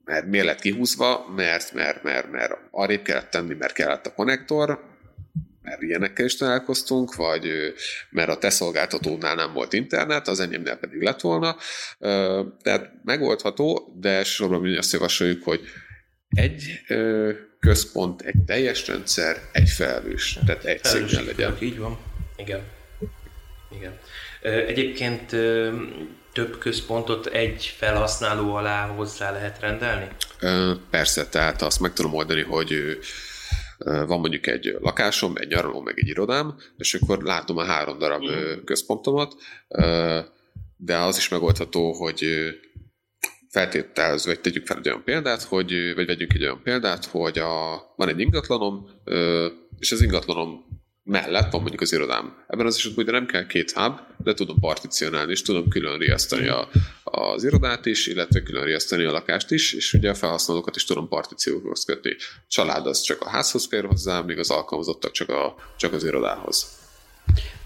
mert 0.08 0.26
miért 0.26 0.46
lett 0.46 0.60
kihúzva, 0.60 1.32
mert, 1.36 1.72
mert, 1.72 2.02
mert, 2.02 2.30
mert 2.30 2.52
arrébb 2.70 3.02
kellett 3.02 3.30
tenni, 3.30 3.54
mert 3.54 3.72
kellett 3.72 4.06
a 4.06 4.14
konnektor, 4.14 4.87
mert 5.68 5.82
ilyenekkel 5.82 6.24
is 6.24 6.36
találkoztunk, 6.36 7.14
vagy 7.14 7.74
mert 8.10 8.28
a 8.28 8.38
te 8.38 8.50
szolgáltatónál 8.50 9.34
nem 9.34 9.52
volt 9.52 9.72
internet, 9.72 10.28
az 10.28 10.40
enyémnél 10.40 10.76
pedig 10.76 11.02
lett 11.02 11.20
volna. 11.20 11.56
Tehát 12.62 12.90
megoldható, 13.04 13.96
de 14.00 14.24
sorban 14.24 14.60
mi 14.60 14.76
azt 14.76 14.92
javasoljuk, 14.92 15.44
hogy 15.44 15.60
egy 16.28 16.80
központ, 17.60 18.22
egy 18.22 18.44
teljes 18.46 18.86
rendszer, 18.86 19.36
egy 19.52 19.68
felelős, 19.68 20.38
tehát 20.46 20.64
egy 20.64 20.84
cégnél 20.84 21.24
legyen. 21.24 21.56
Így 21.60 21.78
van, 21.78 21.98
igen. 22.36 22.60
igen. 23.76 23.98
Egyébként 24.42 25.30
több 26.32 26.58
központot 26.58 27.26
egy 27.26 27.74
felhasználó 27.76 28.54
alá 28.54 28.86
hozzá 28.86 29.30
lehet 29.30 29.60
rendelni? 29.60 30.08
Persze, 30.90 31.26
tehát 31.26 31.62
azt 31.62 31.80
meg 31.80 31.92
tudom 31.92 32.14
oldani, 32.14 32.42
hogy 32.42 32.98
van 33.78 34.20
mondjuk 34.20 34.46
egy 34.46 34.76
lakásom, 34.80 35.36
egy 35.36 35.48
nyaraló, 35.48 35.80
meg 35.80 35.94
egy 35.98 36.08
irodám, 36.08 36.56
és 36.76 36.94
akkor 36.94 37.22
látom 37.22 37.56
a 37.56 37.64
három 37.64 37.98
darab 37.98 38.22
mm. 38.22 38.64
központomat, 38.64 39.34
de 40.76 40.96
az 40.96 41.16
is 41.16 41.28
megoldható, 41.28 41.92
hogy 41.92 42.26
feltételez, 43.48 44.26
vagy 44.26 44.40
tegyük 44.40 44.66
fel 44.66 44.78
egy 44.78 44.88
olyan 44.88 45.04
példát, 45.04 45.42
hogy, 45.42 45.94
vagy 45.94 46.06
vegyünk 46.06 46.32
egy 46.32 46.42
olyan 46.42 46.62
példát, 46.62 47.04
hogy 47.04 47.38
a, 47.38 47.82
van 47.96 48.08
egy 48.08 48.20
ingatlanom, 48.20 48.90
és 49.78 49.92
az 49.92 50.02
ingatlanom 50.02 50.67
mellett 51.08 51.50
van 51.50 51.60
mondjuk 51.60 51.80
az 51.80 51.92
irodám. 51.92 52.44
Ebben 52.46 52.66
az 52.66 52.76
esetben 52.76 53.04
nem 53.04 53.26
kell 53.26 53.46
két 53.46 53.70
hub, 53.70 53.98
de 54.16 54.34
tudom 54.34 54.58
particionálni, 54.58 55.30
és 55.30 55.42
tudom 55.42 55.68
külön 55.68 55.98
riasztani 55.98 56.48
a, 56.48 56.68
az 57.04 57.44
irodát 57.44 57.86
is, 57.86 58.06
illetve 58.06 58.42
külön 58.42 58.64
riasztani 58.64 59.04
a 59.04 59.12
lakást 59.12 59.50
is, 59.50 59.72
és 59.72 59.92
ugye 59.92 60.10
a 60.10 60.14
felhasználókat 60.14 60.76
is 60.76 60.84
tudom 60.84 61.08
partíciókhoz 61.08 61.84
kötni. 61.84 62.10
A 62.10 62.44
család 62.48 62.86
az 62.86 63.00
csak 63.00 63.20
a 63.20 63.28
házhoz 63.28 63.66
fér 63.66 63.84
hozzá, 63.84 64.20
míg 64.20 64.38
az 64.38 64.50
alkalmazottak 64.50 65.10
csak, 65.10 65.28
a, 65.28 65.54
csak 65.76 65.92
az 65.92 66.04
irodához. 66.04 66.66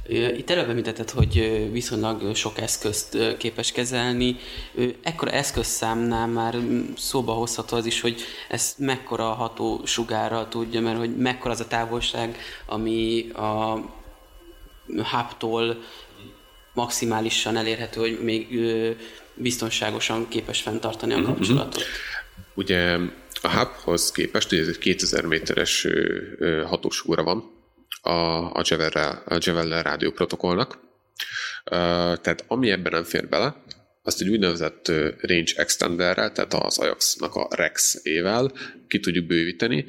Itt 0.08 0.50
előbb 0.50 0.68
említetted, 0.68 1.10
hogy 1.10 1.68
viszonylag 1.72 2.34
sok 2.34 2.58
eszközt 2.58 3.36
képes 3.38 3.72
kezelni. 3.72 4.36
Ekkora 5.02 5.30
eszközszámnál 5.30 6.26
már 6.26 6.56
szóba 6.96 7.32
hozható 7.32 7.76
az 7.76 7.86
is, 7.86 8.00
hogy 8.00 8.20
ez 8.48 8.74
mekkora 8.78 9.24
ható 9.24 9.80
sugára 9.84 10.48
tudja, 10.48 10.80
mert 10.80 10.98
hogy 10.98 11.16
mekkora 11.16 11.52
az 11.52 11.60
a 11.60 11.66
távolság, 11.66 12.38
ami 12.66 13.28
a 13.30 13.78
hubtól 15.12 15.82
maximálisan 16.74 17.56
elérhető, 17.56 18.00
hogy 18.00 18.22
még 18.22 18.48
biztonságosan 19.34 20.28
képes 20.28 20.60
fenntartani 20.60 21.12
a 21.12 21.16
mhm, 21.16 21.26
mhm. 21.26 21.34
kapcsolatot. 21.34 21.82
Ugye 22.54 22.98
a 23.42 23.48
hubhoz 23.48 24.10
képest, 24.10 24.52
ez 24.52 24.68
egy 24.68 24.78
2000 24.78 25.24
méteres 25.24 25.86
hatósúra 26.66 27.22
van, 27.22 27.61
a, 28.00 28.10
a 28.58 28.62
Javel, 28.64 29.22
a 29.26 29.38
Javel 29.38 29.82
rádió 29.82 30.10
protokollnak. 30.10 30.78
Tehát 31.64 32.44
ami 32.46 32.70
ebben 32.70 32.92
nem 32.92 33.04
fér 33.04 33.28
bele, 33.28 33.62
azt 34.02 34.20
egy 34.20 34.28
úgynevezett 34.28 34.88
range 35.20 35.52
extenderrel, 35.56 36.32
tehát 36.32 36.54
az 36.54 36.78
Ajax-nak 36.78 37.34
a 37.34 37.48
Rex-ével 37.50 38.52
ki 38.88 39.00
tudjuk 39.00 39.26
bővíteni, 39.26 39.86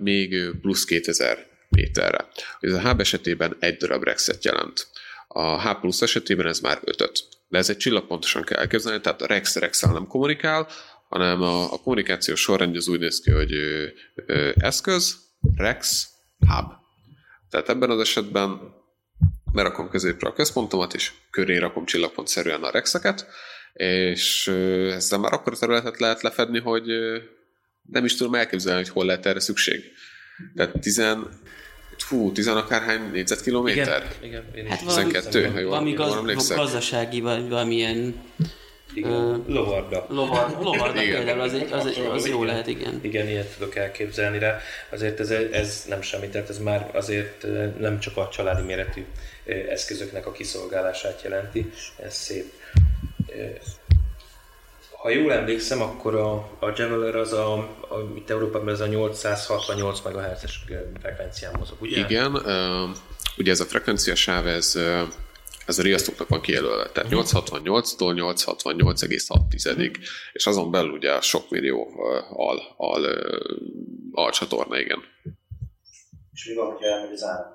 még 0.00 0.50
plusz 0.60 0.84
2000 0.84 1.46
méterre. 1.68 2.28
Ez 2.60 2.72
a 2.72 2.80
Hub 2.80 3.00
esetében 3.00 3.56
egy 3.58 3.76
darab 3.76 4.02
Rexet 4.02 4.44
jelent. 4.44 4.86
A 5.28 5.68
H 5.68 5.80
plusz 5.80 6.02
esetében 6.02 6.46
ez 6.46 6.60
már 6.60 6.78
ötöt. 6.84 7.28
De 7.48 7.58
ez 7.58 7.70
egy 7.70 7.76
csillagpontosan 7.76 8.42
kell 8.42 8.58
elképzelni, 8.58 9.00
tehát 9.00 9.22
a 9.22 9.26
Rex 9.26 9.56
rex 9.56 9.80
nem 9.80 10.06
kommunikál, 10.06 10.68
hanem 11.08 11.42
a, 11.42 11.72
a 11.72 11.78
kommunikációs 11.78 12.40
sorrendje 12.40 12.78
az 12.78 12.88
úgy 12.88 13.00
néz 13.00 13.20
ki, 13.20 13.30
hogy 13.30 13.52
ö, 13.52 13.86
ö, 14.14 14.50
eszköz, 14.54 15.16
Rex, 15.56 16.08
Hub. 16.38 16.85
Tehát 17.50 17.68
ebben 17.68 17.90
az 17.90 18.00
esetben 18.00 18.60
berakom 19.52 19.88
középre 19.88 20.28
a 20.28 20.32
központomat, 20.32 20.94
és 20.94 21.12
köré 21.30 21.56
rakom 21.56 21.84
csillagpontszerűen 21.84 22.62
a 22.62 22.70
rexeket, 22.70 23.26
és 23.72 24.48
ezzel 24.92 25.18
már 25.18 25.32
akkor 25.32 25.58
területet 25.58 25.98
lehet 25.98 26.22
lefedni, 26.22 26.58
hogy 26.58 26.86
nem 27.82 28.04
is 28.04 28.16
tudom 28.16 28.34
elképzelni, 28.34 28.82
hogy 28.82 28.92
hol 28.92 29.04
lehet 29.04 29.26
erre 29.26 29.40
szükség. 29.40 29.84
Tehát 30.54 30.80
10, 30.80 31.02
hú, 32.08 32.32
10 32.32 32.46
akárhány 32.46 33.10
négyzetkilométer? 33.10 34.16
Igen, 34.22 34.44
igen. 34.54 34.66
Hát 34.70 34.78
12, 34.78 35.46
ha 35.46 35.58
jól, 35.58 35.70
valami 35.70 35.92
gaz, 35.92 36.48
gazdasági, 36.48 37.20
vagy 37.20 37.48
valamilyen 37.48 38.22
igen. 38.94 39.44
Lovarda. 39.46 40.06
Lovar, 40.08 40.56
lovarda 40.60 41.02
igen. 41.02 41.16
például, 41.16 41.40
az, 41.40 41.54
egy, 41.54 41.72
az, 41.72 41.86
egy, 41.86 42.08
az 42.12 42.28
jó 42.28 42.44
lehet, 42.44 42.66
igen. 42.66 42.98
Igen, 43.02 43.28
ilyet 43.28 43.56
tudok 43.56 43.76
elképzelni 43.76 44.38
rá. 44.38 44.58
Azért 44.90 45.20
ez, 45.20 45.30
ez 45.30 45.84
nem 45.88 46.02
semmi, 46.02 46.28
tehát 46.28 46.48
ez 46.48 46.58
már 46.58 46.90
azért 46.94 47.46
nem 47.78 47.98
csak 47.98 48.16
a 48.16 48.28
családi 48.28 48.62
méretű 48.62 49.04
eszközöknek 49.68 50.26
a 50.26 50.32
kiszolgálását 50.32 51.22
jelenti. 51.22 51.72
Ez 51.96 52.14
szép. 52.14 52.52
Ha 54.90 55.10
jól 55.10 55.32
emlékszem, 55.32 55.82
akkor 55.82 56.14
a, 56.14 56.34
a 56.58 56.72
Javeler 56.76 57.16
az 57.16 57.32
a, 57.32 57.54
a 57.80 58.12
itt 58.16 58.30
Európában 58.30 58.68
ez 58.68 58.80
a 58.80 58.86
868 58.86 60.00
MHz-es 60.00 60.64
frekvencián 61.00 61.54
mozog, 61.58 61.76
ugye? 61.80 61.98
Igen, 61.98 62.34
uh, 62.34 62.96
ugye 63.36 63.50
ez 63.50 63.60
a 63.60 63.64
frekvenciasáv, 63.64 64.46
ez 64.46 64.72
uh, 64.76 65.08
ez 65.66 65.78
a 65.78 65.82
riasztóknak 65.82 66.28
van 66.28 66.40
kijelölve. 66.40 66.90
Tehát 66.90 67.10
868-tól 67.12 68.34
868,6, 68.34 69.96
és 70.32 70.46
azon 70.46 70.70
belül 70.70 70.90
ugye 70.90 71.20
sok 71.20 71.50
millió 71.50 72.00
al, 72.30 72.74
al, 72.76 73.04
al 74.12 74.30
csatorna, 74.30 74.78
igen. 74.78 75.02
És 76.32 76.46
mi 76.48 76.54
van, 76.54 76.70
hogyha 76.72 76.86
elmegy 76.86 77.12
az 77.12 77.22
áram? 77.22 77.54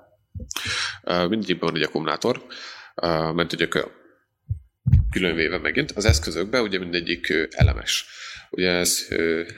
Mindegyikben 1.28 1.68
van 1.68 1.80
egy 1.80 1.86
akkumulátor, 1.86 2.46
mert 3.34 3.52
ugye 3.52 3.68
különvéve 5.10 5.58
megint. 5.58 5.90
Az 5.90 6.04
eszközökben 6.04 6.62
ugye 6.62 6.78
mindegyik 6.78 7.32
elemes. 7.50 8.06
Ugye 8.52 8.70
ez 8.70 9.06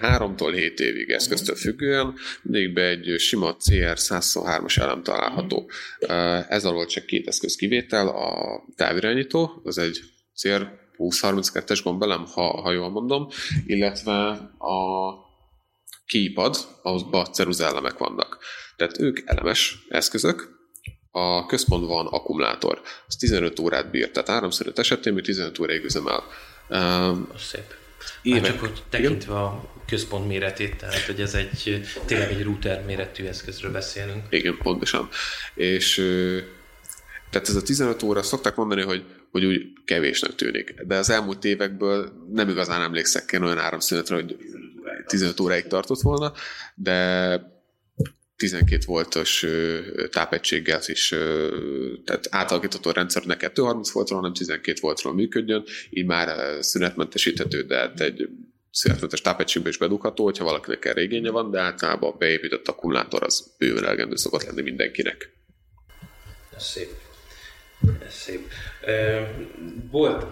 3-tól 0.02 0.52
7 0.54 0.80
évig 0.80 1.11
eszköztől 1.11 1.57
függően, 1.57 2.14
mindegyikbe 2.42 2.83
egy 2.83 3.14
sima 3.18 3.57
CR123-as 3.57 4.78
elem 4.78 5.02
található. 5.02 5.70
Ez 6.48 6.64
alól 6.64 6.87
csak 6.87 7.07
két 7.07 7.26
eszköz 7.26 7.57
kivétel, 7.57 8.09
a 8.09 8.61
távirányító, 8.76 9.61
az 9.64 9.78
egy 9.78 10.00
CR 10.40 10.83
2032-es 10.98 11.80
gombelem, 11.83 12.24
ha, 12.24 12.61
ha 12.61 12.72
jól 12.72 12.90
mondom, 12.90 13.28
illetve 13.66 14.28
a 14.59 15.12
keypad, 16.07 16.57
ahhoz 16.83 17.30
ceruzellemek 17.33 17.98
vannak. 17.98 18.38
Tehát 18.76 19.00
ők 19.00 19.20
elemes 19.24 19.78
eszközök, 19.88 20.52
a 21.11 21.46
központban 21.46 22.04
van 22.04 22.07
akkumulátor. 22.07 22.80
Az 23.07 23.16
15 23.16 23.59
órát 23.59 23.90
bír, 23.90 24.11
tehát 24.11 24.28
3 24.28 24.50
esetén 24.74 25.12
mi 25.12 25.20
15 25.20 25.59
óráig 25.59 25.85
üzemel. 25.85 26.24
Uh, 26.68 27.18
szép. 27.38 27.83
Évek. 28.23 28.40
Már 28.40 28.51
csak 28.51 28.61
hogy 28.61 28.83
tekintve 28.88 29.33
Igen? 29.33 29.43
a 29.43 29.64
központ 29.87 30.29
méretét, 30.29 30.77
tehát 30.77 31.01
hogy 31.01 31.21
ez 31.21 31.35
egy 31.35 31.83
tényleg 32.05 32.31
egy 32.31 32.43
router 32.43 32.85
méretű 32.85 33.25
eszközről 33.25 33.73
beszélünk. 33.73 34.23
Igen, 34.31 34.59
pontosan. 34.62 35.09
És 35.55 35.95
tehát 37.31 37.49
ez 37.49 37.55
a 37.55 37.62
15 37.62 38.03
óra, 38.03 38.23
szokták 38.23 38.55
mondani, 38.55 38.83
hogy, 38.83 39.05
hogy 39.31 39.45
úgy 39.45 39.73
kevésnek 39.85 40.35
tűnik. 40.35 40.75
De 40.87 40.97
az 40.97 41.11
elmúlt 41.11 41.45
évekből 41.45 42.12
nem 42.33 42.49
igazán 42.49 42.83
emlékszek 42.83 43.33
én 43.33 43.43
olyan 43.43 43.59
áramszünetre, 43.59 44.14
hogy 44.14 44.37
15 45.07 45.40
óráig 45.40 45.67
tartott 45.67 46.01
volna, 46.01 46.33
de 46.75 47.53
12 48.44 48.83
voltos 48.87 49.46
tápegységgel 50.11 50.80
is, 50.87 51.09
tehát 52.04 52.26
átalakítható 52.30 52.90
a 52.90 52.92
rendszernek 52.92 53.38
230 53.38 53.90
voltról, 53.90 54.18
hanem 54.18 54.35
12 54.35 54.78
voltról 54.80 55.14
működjön, 55.14 55.64
így 55.90 56.07
már 56.07 56.57
szünetmentesíthető, 56.64 57.62
de 57.62 57.76
hát 57.76 58.00
egy 58.00 58.28
szünetmentes 58.70 59.20
tápegységbe 59.20 59.68
is 59.68 59.78
bedugható, 59.78 60.24
hogyha 60.24 60.44
valakinek 60.44 60.85
erre 60.85 61.02
igénye 61.02 61.30
van, 61.30 61.50
de 61.50 61.61
általában 61.61 62.14
beépített 62.18 62.68
akkumulátor 62.68 63.22
az 63.22 63.54
bőven 63.59 63.85
elegendő 63.85 64.16
szokott 64.16 64.44
lenni 64.44 64.62
mindenkinek. 64.62 65.33
Szép. 66.59 66.90
Szép. 68.09 68.48
Volt 69.90 70.26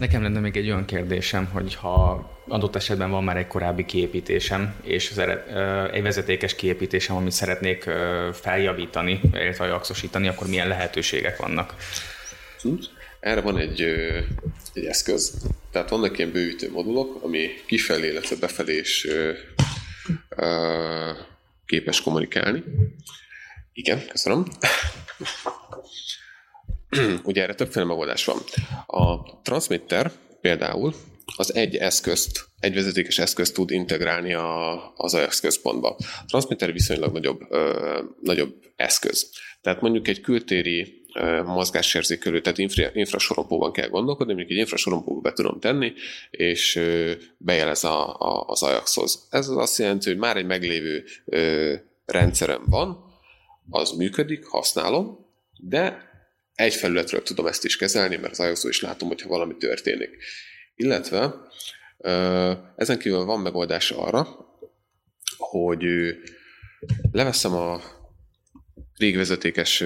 Nekem 0.00 0.22
lenne 0.22 0.40
még 0.40 0.56
egy 0.56 0.66
olyan 0.66 0.84
kérdésem, 0.84 1.46
hogy 1.46 1.74
ha 1.74 2.28
adott 2.48 2.76
esetben 2.76 3.10
van 3.10 3.24
már 3.24 3.36
egy 3.36 3.46
korábbi 3.46 3.84
kiépítésem, 3.84 4.74
és 4.82 5.12
egy 5.92 6.02
vezetékes 6.02 6.54
kiépítésem, 6.54 7.16
amit 7.16 7.32
szeretnék 7.32 7.90
feljavítani, 8.32 9.20
illetve 9.32 9.64
ajaxosítani, 9.64 10.28
akkor 10.28 10.46
milyen 10.46 10.68
lehetőségek 10.68 11.36
vannak? 11.36 11.74
Erre 13.20 13.40
van 13.40 13.58
egy, 13.58 13.80
egy 14.72 14.84
eszköz, 14.84 15.46
tehát 15.72 15.90
vannak 15.90 16.18
ilyen 16.18 16.30
bővítő 16.30 16.70
modulok, 16.70 17.22
ami 17.22 17.48
kifelé, 17.66 18.08
illetve 18.08 18.36
befelé 18.36 18.76
is 18.76 19.06
képes 21.66 22.00
kommunikálni. 22.00 22.64
Igen, 23.72 24.06
köszönöm. 24.08 24.46
Ugye 27.24 27.42
erre 27.42 27.54
többféle 27.54 27.84
megoldás 27.84 28.24
van. 28.24 28.38
A 28.86 29.22
transmitter 29.42 30.12
például 30.40 30.94
az 31.36 31.54
egy 31.54 31.76
eszközt, 31.76 32.48
egy 32.60 32.74
vezetékes 32.74 33.18
eszközt 33.18 33.54
tud 33.54 33.70
integrálni 33.70 34.34
a, 34.34 34.92
az 34.96 35.14
Ajax 35.14 35.40
központba. 35.40 35.96
A 35.98 36.24
transmitter 36.26 36.72
viszonylag 36.72 37.12
nagyobb, 37.12 37.40
ö, 37.50 38.02
nagyobb 38.22 38.54
eszköz. 38.76 39.30
Tehát 39.60 39.80
mondjuk 39.80 40.08
egy 40.08 40.20
kültéri 40.20 40.98
mozgásérzékelő, 41.44 42.40
tehát 42.40 42.58
infra, 42.58 42.90
infrasorompóban 42.92 43.72
kell 43.72 43.88
gondolkodni, 43.88 44.32
mondjuk 44.32 44.52
egy 44.52 44.62
infrasorompóba 44.62 45.20
be 45.20 45.32
tudom 45.32 45.60
tenni, 45.60 45.92
és 46.30 46.80
bejelez 47.36 47.84
a, 47.84 48.16
a, 48.18 48.44
az 48.46 48.62
Ajaxhoz. 48.62 49.26
Ez 49.30 49.48
az 49.48 49.56
azt 49.56 49.78
jelenti, 49.78 50.08
hogy 50.08 50.18
már 50.18 50.36
egy 50.36 50.46
meglévő 50.46 51.04
ö, 51.24 51.74
rendszerem 52.04 52.62
van, 52.66 53.04
az 53.70 53.90
működik, 53.90 54.44
használom, 54.46 55.26
de 55.58 56.09
egy 56.54 56.74
felületről 56.74 57.22
tudom 57.22 57.46
ezt 57.46 57.64
is 57.64 57.76
kezelni, 57.76 58.16
mert 58.16 58.38
az 58.38 58.46
ios 58.46 58.64
is 58.64 58.80
látom, 58.80 59.08
hogyha 59.08 59.28
valami 59.28 59.56
történik. 59.56 60.10
Illetve 60.74 61.34
ezen 62.76 62.98
kívül 62.98 63.24
van 63.24 63.40
megoldás 63.40 63.90
arra, 63.90 64.26
hogy 65.36 65.84
leveszem 67.12 67.52
a 67.52 67.80
régvezetékes 68.96 69.84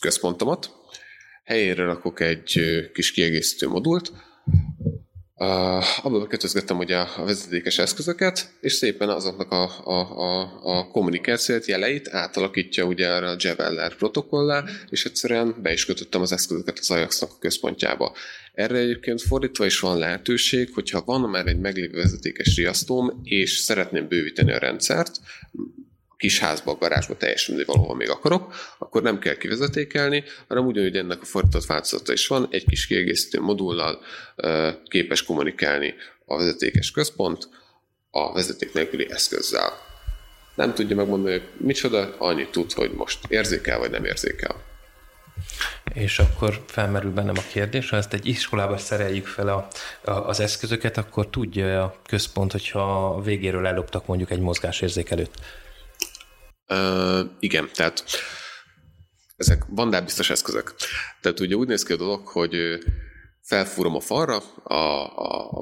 központomat, 0.00 0.70
helyére 1.44 1.84
rakok 1.84 2.20
egy 2.20 2.60
kis 2.92 3.12
kiegészítő 3.12 3.68
modult, 3.68 4.12
Uh, 5.42 6.06
abba 6.06 6.18
bekötözgettem 6.18 6.78
ugye 6.78 6.96
a 6.96 7.24
vezetékes 7.24 7.78
eszközöket, 7.78 8.52
és 8.60 8.72
szépen 8.72 9.08
azoknak 9.08 9.52
a, 9.52 9.62
a, 9.84 10.20
a, 10.20 10.60
a 10.62 10.88
kommunikációt, 10.88 11.66
jeleit 11.66 12.08
átalakítja 12.08 12.84
ugye 12.84 13.08
arra 13.08 13.28
a 13.28 13.36
Javeller 13.38 13.94
protokollá, 13.94 14.64
és 14.88 15.04
egyszerűen 15.04 15.54
be 15.62 15.72
is 15.72 15.84
kötöttem 15.84 16.20
az 16.20 16.32
eszközöket 16.32 16.78
az 16.78 16.90
ajax 16.90 17.22
a 17.22 17.28
központjába. 17.38 18.12
Erre 18.54 18.78
egyébként 18.78 19.22
fordítva 19.22 19.64
is 19.64 19.80
van 19.80 19.98
lehetőség, 19.98 20.70
hogyha 20.74 21.02
van 21.04 21.20
már 21.20 21.46
egy 21.46 21.58
meglévő 21.58 21.96
vezetékes 21.96 22.56
riasztóm, 22.56 23.20
és 23.24 23.50
szeretném 23.50 24.08
bővíteni 24.08 24.52
a 24.52 24.58
rendszert, 24.58 25.20
kis 26.20 26.38
házba, 26.38 26.74
garázsba, 26.74 27.16
teljesen 27.16 27.54
mindegy, 27.54 27.74
valahol 27.74 27.96
még 27.96 28.10
akarok, 28.10 28.54
akkor 28.78 29.02
nem 29.02 29.18
kell 29.18 29.36
kivezetékelni, 29.36 30.24
hanem 30.48 30.66
ugyanúgy 30.66 30.96
ennek 30.96 31.20
a 31.20 31.24
fordított 31.24 31.66
változata 31.66 32.12
is 32.12 32.26
van, 32.26 32.48
egy 32.50 32.66
kis 32.66 32.86
kiegészítő 32.86 33.40
modullal 33.40 34.00
képes 34.84 35.22
kommunikálni 35.22 35.94
a 36.26 36.36
vezetékes 36.36 36.90
központ 36.90 37.48
a 38.10 38.32
vezeték 38.32 38.72
nélküli 38.72 39.06
eszközzel. 39.10 39.72
Nem 40.54 40.74
tudja 40.74 40.96
megmondani, 40.96 41.32
hogy 41.32 41.48
micsoda, 41.56 42.14
annyit 42.18 42.50
tud, 42.50 42.72
hogy 42.72 42.90
most 42.90 43.18
érzékel 43.28 43.78
vagy 43.78 43.90
nem 43.90 44.04
érzékel. 44.04 44.62
És 45.94 46.18
akkor 46.18 46.64
felmerül 46.66 47.10
bennem 47.10 47.34
a 47.36 47.48
kérdés, 47.52 47.90
ha 47.90 47.96
ezt 47.96 48.12
egy 48.12 48.26
iskolába 48.26 48.76
szereljük 48.76 49.26
fel 49.26 49.48
a, 49.48 49.68
a, 50.10 50.28
az 50.28 50.40
eszközöket, 50.40 50.96
akkor 50.96 51.28
tudja 51.28 51.82
a 51.82 52.00
központ, 52.06 52.52
hogyha 52.52 53.06
a 53.06 53.20
végéről 53.20 53.66
elloptak 53.66 54.06
mondjuk 54.06 54.30
egy 54.30 54.40
mozgásérzékelőt? 54.40 55.30
Igen, 57.40 57.68
tehát 57.74 58.04
ezek 59.36 59.64
biztos 60.04 60.30
eszközök. 60.30 60.74
Tehát 61.20 61.40
ugye 61.40 61.54
úgy 61.54 61.68
néz 61.68 61.82
ki 61.82 61.92
a 61.92 61.96
dolog, 61.96 62.26
hogy 62.26 62.78
felfúrom 63.42 63.94
a 63.94 64.00
falra 64.00 64.36
a, 64.62 64.74
a, 64.74 65.60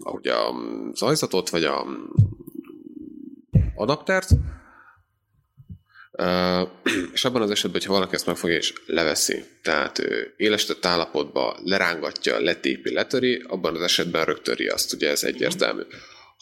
a, 0.00 0.10
ugye 0.10 0.32
a 0.32 0.54
zajzatot, 0.94 1.50
vagy 1.50 1.64
a 1.64 1.86
adaptert, 3.74 4.28
és 7.12 7.24
abban 7.24 7.42
az 7.42 7.50
esetben, 7.50 7.80
hogyha 7.80 7.92
valaki 7.92 8.14
ezt 8.14 8.26
megfogja 8.26 8.56
és 8.56 8.72
leveszi, 8.86 9.44
tehát 9.62 9.98
élesített 10.36 10.86
állapotba 10.86 11.58
lerángatja, 11.64 12.40
letépi, 12.40 12.92
letöri, 12.92 13.44
abban 13.48 13.74
az 13.74 13.82
esetben 13.82 14.24
rögtön 14.24 14.54
riaszt, 14.54 14.92
ugye 14.92 15.10
ez 15.10 15.24
egyértelmű. 15.24 15.82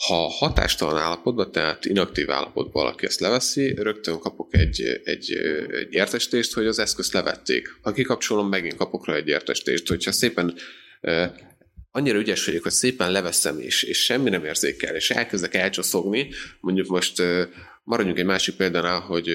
Ha 0.06 0.28
hatástalan 0.28 0.96
állapotban, 0.96 1.52
tehát 1.52 1.84
inaktív 1.84 2.30
állapotban 2.30 2.82
valaki 2.82 3.06
ezt 3.06 3.20
leveszi, 3.20 3.74
rögtön 3.74 4.18
kapok 4.18 4.54
egy, 4.54 5.00
egy, 5.04 5.32
egy 5.70 5.88
értestést, 5.90 6.54
hogy 6.54 6.66
az 6.66 6.78
eszközt 6.78 7.12
levették. 7.12 7.78
Ha 7.82 7.92
kikapcsolom, 7.92 8.48
megint 8.48 8.76
kapok 8.76 9.06
rá 9.06 9.14
egy 9.14 9.28
értestést. 9.28 9.88
Hogyha 9.88 10.12
szépen 10.12 10.54
annyira 11.90 12.18
ügyes 12.18 12.46
vagyok, 12.46 12.62
hogy 12.62 12.72
szépen 12.72 13.12
leveszem, 13.12 13.60
és, 13.60 13.82
és 13.82 14.04
semmi 14.04 14.30
nem 14.30 14.44
érzékel, 14.44 14.94
és 14.94 15.10
elkezdek 15.10 15.54
elcsoszogni, 15.54 16.28
mondjuk 16.60 16.86
most 16.86 17.22
maradjunk 17.84 18.18
egy 18.18 18.24
másik 18.24 18.56
példánál, 18.56 19.00
hogy 19.00 19.28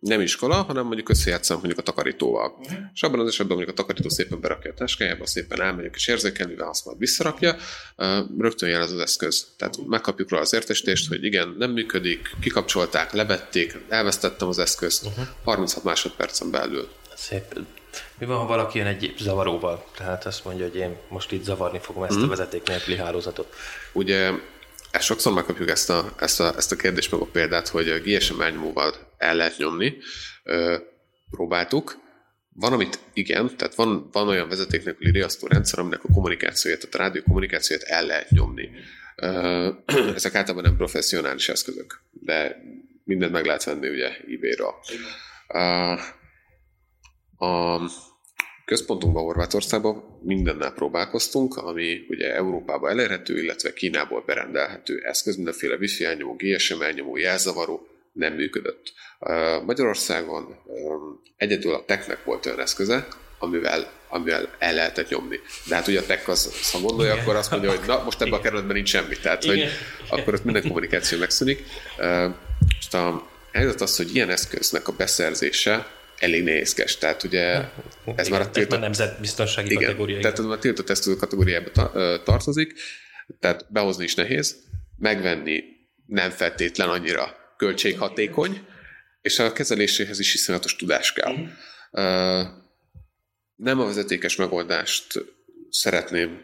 nem 0.00 0.20
iskola, 0.20 0.54
hanem 0.54 0.86
mondjuk 0.86 1.08
összejátszom 1.08 1.56
mondjuk 1.56 1.78
a 1.78 1.82
takarítóval. 1.82 2.56
Uh-huh. 2.58 2.78
És 2.94 3.02
abban 3.02 3.20
az 3.20 3.28
esetben 3.28 3.56
mondjuk 3.56 3.78
a 3.78 3.80
takarító 3.80 4.08
szépen 4.08 4.40
berakja 4.40 4.70
a 4.70 4.74
táskájába, 4.74 5.26
szépen 5.26 5.62
elmegyek 5.62 5.94
és 5.94 6.08
érzékelni, 6.08 6.52
mivel 6.52 6.68
azt 6.68 6.84
majd 6.84 6.98
visszarakja, 6.98 7.56
rögtön 8.38 8.68
jelez 8.68 8.92
az 8.92 8.98
eszköz. 8.98 9.46
Tehát 9.56 9.76
megkapjuk 9.86 10.30
rá 10.30 10.38
az 10.38 10.54
értesítést, 10.54 11.08
hogy 11.08 11.24
igen, 11.24 11.54
nem 11.58 11.70
működik, 11.70 12.36
kikapcsolták, 12.40 13.12
levették, 13.12 13.78
elvesztettem 13.88 14.48
az 14.48 14.58
eszközt, 14.58 15.06
uh-huh. 15.06 15.26
36 15.44 15.84
másodpercen 15.84 16.50
belül. 16.50 16.88
Szép. 17.16 17.60
Mi 18.18 18.26
van, 18.26 18.36
ha 18.36 18.46
valaki 18.46 18.78
jön 18.78 18.86
egy 18.86 19.14
zavaróval? 19.18 19.84
Tehát 19.96 20.26
azt 20.26 20.44
mondja, 20.44 20.64
hogy 20.64 20.76
én 20.76 20.96
most 21.08 21.32
itt 21.32 21.44
zavarni 21.44 21.78
fogom 21.78 22.02
ezt 22.02 22.12
uh-huh. 22.12 22.28
a 22.28 22.30
mhm. 22.30 22.38
vezeték 22.38 22.68
nélküli 22.68 22.96
hálózatot. 22.96 23.54
Ugye 23.92 24.30
ezt 24.90 25.04
sokszor 25.04 25.32
megkapjuk 25.32 25.68
ezt 25.68 25.90
a, 25.90 26.12
ezt, 26.16 26.40
a, 26.40 26.56
ezt 26.56 26.72
a 26.72 26.76
kérdést 26.76 27.10
meg 27.10 27.20
a 27.20 27.24
példát, 27.24 27.68
hogy 27.68 27.88
a 27.88 27.98
GSM 27.98 28.40
elnyomóval 28.40 29.09
el 29.20 29.36
lehet 29.36 29.58
nyomni. 29.58 29.96
Próbáltuk. 31.30 31.98
Van, 32.52 32.72
amit 32.72 32.98
igen, 33.12 33.56
tehát 33.56 33.74
van, 33.74 34.08
van 34.12 34.28
olyan 34.28 34.48
vezeték 34.48 34.84
nélküli 34.84 35.10
riasztó 35.10 35.46
rendszer, 35.46 35.78
aminek 35.78 36.04
a 36.04 36.12
kommunikációját, 36.12 36.88
a 36.90 36.98
rádió 36.98 37.22
kommunikációját 37.22 37.84
el 37.84 38.06
lehet 38.06 38.30
nyomni. 38.30 38.70
Ezek 40.14 40.34
általában 40.34 40.62
nem 40.62 40.76
professzionális 40.76 41.48
eszközök, 41.48 42.02
de 42.10 42.56
mindent 43.04 43.32
meg 43.32 43.44
lehet 43.44 43.64
venni 43.64 43.88
ugye 43.88 44.10
eBay-ről. 44.28 44.74
A 47.36 47.80
központunkban 48.64 49.22
Horvátországban 49.22 50.20
mindennel 50.22 50.72
próbálkoztunk, 50.72 51.56
ami 51.56 52.04
ugye 52.08 52.34
Európában 52.34 52.90
elérhető, 52.90 53.42
illetve 53.42 53.72
Kínából 53.72 54.22
berendelhető 54.26 55.00
eszköz, 55.04 55.36
mindenféle 55.36 55.76
wifi 55.76 56.04
elnyomó, 56.04 56.36
GSM 56.38 56.82
elnyomó, 56.82 57.16
jelzavaró, 57.16 57.86
nem 58.20 58.34
működött. 58.34 58.92
Magyarországon 59.66 60.56
egyedül 61.36 61.74
a 61.74 61.84
Technek 61.84 62.24
volt 62.24 62.46
olyan 62.46 62.60
eszköze, 62.60 63.06
amivel, 63.38 63.92
amivel 64.08 64.54
el 64.58 64.74
lehetett 64.74 65.08
nyomni. 65.08 65.40
De 65.68 65.74
hát 65.74 65.86
ugye 65.86 66.00
a 66.00 66.06
tech 66.06 66.28
az, 66.28 66.70
ha 66.72 66.80
gondolja, 66.80 67.12
Igen. 67.12 67.24
akkor 67.24 67.36
azt 67.36 67.50
mondja, 67.50 67.70
hogy 67.70 67.86
na, 67.86 68.02
most 68.02 68.20
ebben 68.20 68.32
a 68.32 68.40
kerületben 68.40 68.76
nincs 68.76 68.88
semmi. 68.88 69.16
Tehát, 69.16 69.44
Igen. 69.44 69.56
hogy 69.56 69.68
akkor 70.08 70.34
ott 70.34 70.44
minden 70.44 70.62
kommunikáció 70.62 71.18
megszűnik. 71.18 71.62
Most 72.74 72.94
a 72.94 73.28
helyzet 73.52 73.80
az, 73.80 73.96
hogy 73.96 74.14
ilyen 74.14 74.30
eszköznek 74.30 74.88
a 74.88 74.92
beszerzése 74.92 75.86
elég 76.18 76.44
nehézkes. 76.44 76.98
Tehát 76.98 77.22
ugye 77.22 77.44
ez 77.44 77.68
Igen, 78.26 78.30
már 78.30 78.40
a 78.40 78.50
tiltott... 78.50 78.76
Ez 78.76 78.80
nemzetbiztonsági 78.82 79.70
Igen, 79.70 79.82
kategória. 79.82 80.20
tehát 80.20 80.38
ez 80.38 80.44
már 80.44 80.56
a 80.56 80.60
tiltott 80.60 80.86
tesztő 80.86 81.14
kategóriába 81.14 81.70
ta- 81.70 81.94
ö, 81.94 82.16
tartozik, 82.24 82.72
tehát 83.40 83.72
behozni 83.72 84.04
is 84.04 84.14
nehéz, 84.14 84.56
megvenni 84.98 85.62
nem 86.06 86.30
feltétlen 86.30 86.88
annyira 86.88 87.39
költséghatékony, 87.60 88.66
és 89.22 89.38
a 89.38 89.52
kezeléséhez 89.52 90.18
is 90.18 90.34
iszonyatos 90.34 90.76
tudás 90.76 91.12
kell. 91.12 91.34
Ö, 91.90 92.42
Nem 93.56 93.80
a 93.80 93.84
vezetékes 93.84 94.36
megoldást 94.36 95.24
szeretném 95.70 96.42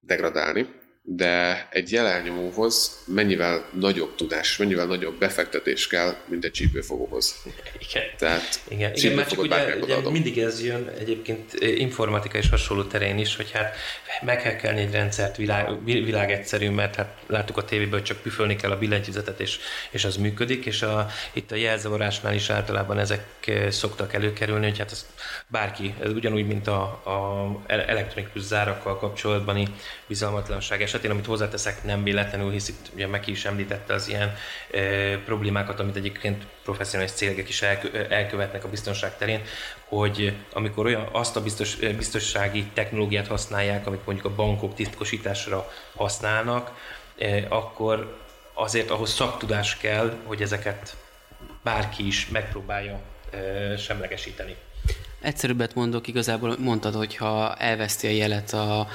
degradálni, 0.00 0.68
de 1.04 1.66
egy 1.70 1.92
jelelnyomóhoz 1.92 3.04
mennyivel 3.06 3.68
nagyobb 3.72 4.14
tudás, 4.14 4.56
mennyivel 4.56 4.86
nagyobb 4.86 5.18
befektetés 5.18 5.86
kell, 5.86 6.14
mint 6.26 6.44
egy 6.44 6.50
csípőfogóhoz. 6.50 7.42
Igen. 7.90 8.04
Tehát 8.18 8.60
Igen, 8.68 8.94
igen 8.94 9.14
mert 9.14 9.28
csak 9.28 9.40
ugye, 9.40 9.76
ugye 9.76 10.10
mindig 10.10 10.38
ez 10.38 10.64
jön 10.64 10.90
egyébként 10.98 11.54
eh, 11.60 11.80
informatika 11.80 12.38
és 12.38 12.48
hasonló 12.48 12.82
terén 12.82 13.18
is, 13.18 13.36
hogy 13.36 13.50
hát 13.50 13.76
meghekkelni 14.22 14.80
egy 14.80 14.90
rendszert 14.90 15.36
világ, 15.36 15.84
vi- 15.84 16.04
világ 16.04 16.32
egyszerű, 16.32 16.70
mert 16.70 16.94
hát 16.94 17.16
láttuk 17.26 17.56
a 17.56 17.64
tévéből, 17.64 17.98
hogy 17.98 18.02
csak 18.02 18.22
püfölni 18.22 18.56
kell 18.56 18.70
a 18.70 18.78
billentyűzetet, 18.78 19.40
és, 19.40 19.58
és 19.90 20.04
az 20.04 20.16
működik, 20.16 20.66
és 20.66 20.82
a, 20.82 21.06
itt 21.32 21.50
a 21.50 21.56
jelzavarásnál 21.56 22.34
is 22.34 22.50
általában 22.50 22.98
ezek 22.98 23.46
eh, 23.46 23.70
szoktak 23.70 24.14
előkerülni, 24.14 24.68
hogy 24.68 24.78
hát 24.78 24.90
ez 24.90 25.06
bárki, 25.48 25.94
ez 26.02 26.10
ugyanúgy, 26.12 26.46
mint 26.46 26.66
a, 26.66 26.82
a 26.82 27.62
elektronikus 27.66 28.42
zárakkal 28.42 28.98
kapcsolatbani 28.98 29.68
bizalmatlanság 30.06 30.80
esetén, 30.92 31.10
amit 31.10 31.26
hozzáteszek, 31.26 31.84
nem 31.84 32.02
véletlenül, 32.02 32.50
hisz 32.50 32.68
itt 32.68 32.90
ugye 32.94 33.06
Meki 33.06 33.30
is 33.30 33.44
említette 33.44 33.94
az 33.94 34.08
ilyen 34.08 34.34
e, 34.72 35.16
problémákat, 35.18 35.80
amit 35.80 35.96
egyébként 35.96 36.46
professzionális 36.62 37.12
cégek 37.12 37.48
is 37.48 37.62
elkö, 37.62 38.06
elkövetnek 38.08 38.64
a 38.64 38.68
biztonság 38.68 39.16
terén, 39.16 39.42
hogy 39.84 40.36
amikor 40.52 40.86
olyan 40.86 41.08
azt 41.12 41.36
a 41.36 41.42
biztos, 41.42 41.76
biztonsági 41.76 42.64
technológiát 42.74 43.26
használják, 43.26 43.86
amit 43.86 44.06
mondjuk 44.06 44.26
a 44.26 44.34
bankok 44.34 44.74
titkosításra 44.74 45.72
használnak, 45.96 46.70
e, 47.18 47.46
akkor 47.48 48.18
azért 48.54 48.90
ahhoz 48.90 49.12
szaktudás 49.12 49.76
kell, 49.76 50.16
hogy 50.24 50.42
ezeket 50.42 50.96
bárki 51.62 52.06
is 52.06 52.28
megpróbálja 52.28 53.00
e, 53.30 53.76
semlegesíteni. 53.76 54.56
Egyszerűbbet 55.22 55.74
mondok, 55.74 56.08
igazából 56.08 56.56
mondtad, 56.58 56.94
hogy 56.94 57.16
ha 57.16 57.54
elveszti 57.54 58.06
a 58.06 58.10
jelet 58.10 58.52
a 58.52 58.88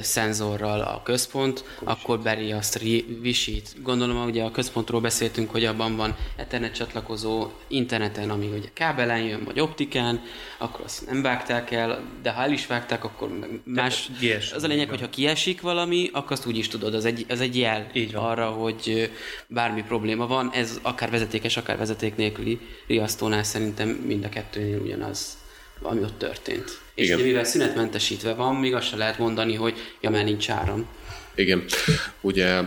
szenzorral 0.00 0.80
a 0.80 1.02
központ, 1.02 1.64
akkor 1.84 2.20
beri 2.20 2.52
azt 2.52 2.78
visít. 3.20 3.82
Gondolom, 3.82 4.24
ugye 4.24 4.42
a 4.42 4.50
központról 4.50 5.00
beszéltünk, 5.00 5.50
hogy 5.50 5.64
abban 5.64 5.96
van 5.96 6.16
Ethernet 6.36 6.74
csatlakozó 6.74 7.50
interneten, 7.68 8.30
ami 8.30 8.46
ugye 8.46 8.68
kábelen 8.72 9.22
jön, 9.22 9.44
vagy 9.44 9.60
optikán, 9.60 10.22
akkor 10.58 10.84
azt 10.84 11.06
nem 11.10 11.22
vágták 11.22 11.70
el, 11.70 12.02
de 12.22 12.30
ha 12.30 12.42
el 12.42 12.52
is 12.52 12.66
vágták, 12.66 13.04
akkor 13.04 13.60
más... 13.64 14.10
GS. 14.20 14.52
Az 14.52 14.62
a 14.62 14.66
lényeg, 14.66 14.88
hogy 14.88 15.00
ha 15.00 15.10
kiesik 15.10 15.60
valami, 15.60 16.10
akkor 16.12 16.32
azt 16.32 16.46
úgy 16.46 16.56
is 16.56 16.68
tudod, 16.68 16.94
az 16.94 17.04
egy, 17.04 17.24
az 17.28 17.40
egy 17.40 17.56
jel 17.56 17.86
Így 17.92 18.12
van. 18.12 18.24
arra, 18.24 18.46
hogy 18.46 19.10
bármi 19.46 19.82
probléma 19.82 20.26
van. 20.26 20.50
Ez 20.52 20.78
akár 20.82 21.10
vezetékes, 21.10 21.56
akár 21.56 21.76
vezeték 21.78 22.16
nélküli 22.16 22.60
riasztónál 22.86 23.42
szerintem 23.42 23.88
mind 23.88 24.24
a 24.24 24.28
kettőnél 24.28 24.80
ugyanaz 24.80 25.38
ami 25.82 26.00
ott 26.00 26.18
történt. 26.18 26.80
És 26.94 27.04
Igen. 27.04 27.18
ugye, 27.18 27.26
mivel 27.26 27.44
szünetmentesítve 27.44 28.34
van, 28.34 28.56
még 28.56 28.74
azt 28.74 28.88
se 28.88 28.96
lehet 28.96 29.18
mondani, 29.18 29.54
hogy 29.54 29.74
ja, 30.00 30.10
mert 30.10 30.24
nincs 30.24 30.50
áram. 30.50 30.88
Igen. 31.34 31.64
Ugye 32.20 32.62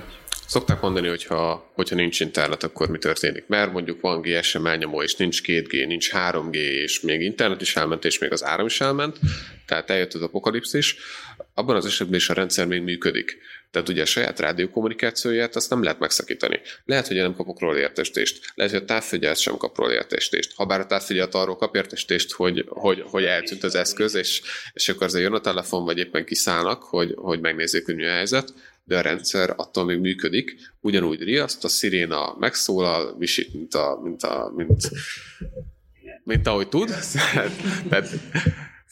szokták 0.47 0.82
mondani, 0.82 1.08
hogy 1.08 1.26
ha, 1.26 1.71
hogyha 1.73 1.95
nincs 1.95 2.19
internet, 2.19 2.63
akkor 2.63 2.89
mi 2.89 2.97
történik? 2.97 3.43
Mert 3.47 3.71
mondjuk 3.71 4.02
van 4.02 4.21
GSM 4.21 4.65
elnyomó, 4.65 5.02
és 5.02 5.15
nincs 5.15 5.41
2G, 5.43 5.88
nincs 5.88 6.10
3G, 6.12 6.56
és 6.56 6.99
még 7.02 7.21
internet 7.21 7.62
is 7.62 7.76
elment, 7.76 8.06
és 8.06 8.19
még 8.19 8.32
az 8.32 8.43
áram 8.43 8.65
is 8.65 8.82
elment, 8.82 9.19
tehát 9.65 9.89
eljött 9.89 10.13
az 10.13 10.21
apokalipszis, 10.21 10.95
abban 11.54 11.76
az 11.76 11.86
esetben 11.86 12.16
is 12.16 12.30
a 12.30 12.34
rendszer 12.34 12.68
még 12.68 12.82
működik. 12.82 13.38
Tehát 13.72 13.89
ugye 13.89 14.02
a 14.02 14.06
saját 14.06 14.39
rádiókommunikációját 14.39 15.56
azt 15.56 15.70
nem 15.70 15.84
lehet 15.84 16.00
megszakítani. 16.00 16.60
Lehet, 16.86 17.08
hogy 17.08 17.16
nem 17.16 17.36
kapok 17.36 17.60
róla 17.60 17.80
értestést, 17.80 18.52
lehet, 18.56 18.72
hogy 18.74 18.82
a 18.82 18.86
távfigyelet 18.86 19.38
sem 19.38 19.58
kap 19.58 19.78
róla 19.78 19.94
értestést. 19.94 20.54
Habár 20.56 20.80
a 20.80 20.86
távfigyelet 20.86 21.36
arról 21.36 21.56
kap 21.56 21.76
értestést, 21.76 22.32
hogy, 22.32 22.66
hogy, 22.68 23.04
hogy 23.08 23.24
eltűnt 23.24 23.63
az 23.63 23.76
eszköz, 23.76 24.16
és, 24.16 24.42
és 24.74 24.89
akkor 24.89 25.06
azért 25.06 25.24
jön 25.24 25.34
a 25.34 25.39
telefon, 25.39 25.86
vagy 25.86 25.98
éppen 25.98 26.26
kiszállnak, 26.26 26.84
hogy, 26.84 27.13
hogy 27.16 27.39
megnézzék, 27.39 27.86
hogy 27.86 27.96
mi 27.96 28.06
a 28.06 28.12
helyzet, 28.12 28.54
de 28.84 28.98
a 28.98 29.02
rendszer 29.02 29.54
attól 29.58 29.86
még 29.86 29.98
működik, 29.98 30.56
ugyanúgy 30.80 31.24
riaszt, 31.24 31.63
a 31.63 31.68
sziréna 31.68 32.36
megszólal, 32.39 33.18
visít, 33.18 33.54
mint, 33.54 33.74
a, 33.74 34.00
mint, 34.04 34.24
a, 34.24 34.52
mint, 34.56 34.89
mint 36.24 36.48
ahogy 36.48 36.70
tud. 36.70 36.89
Tehát 37.89 38.10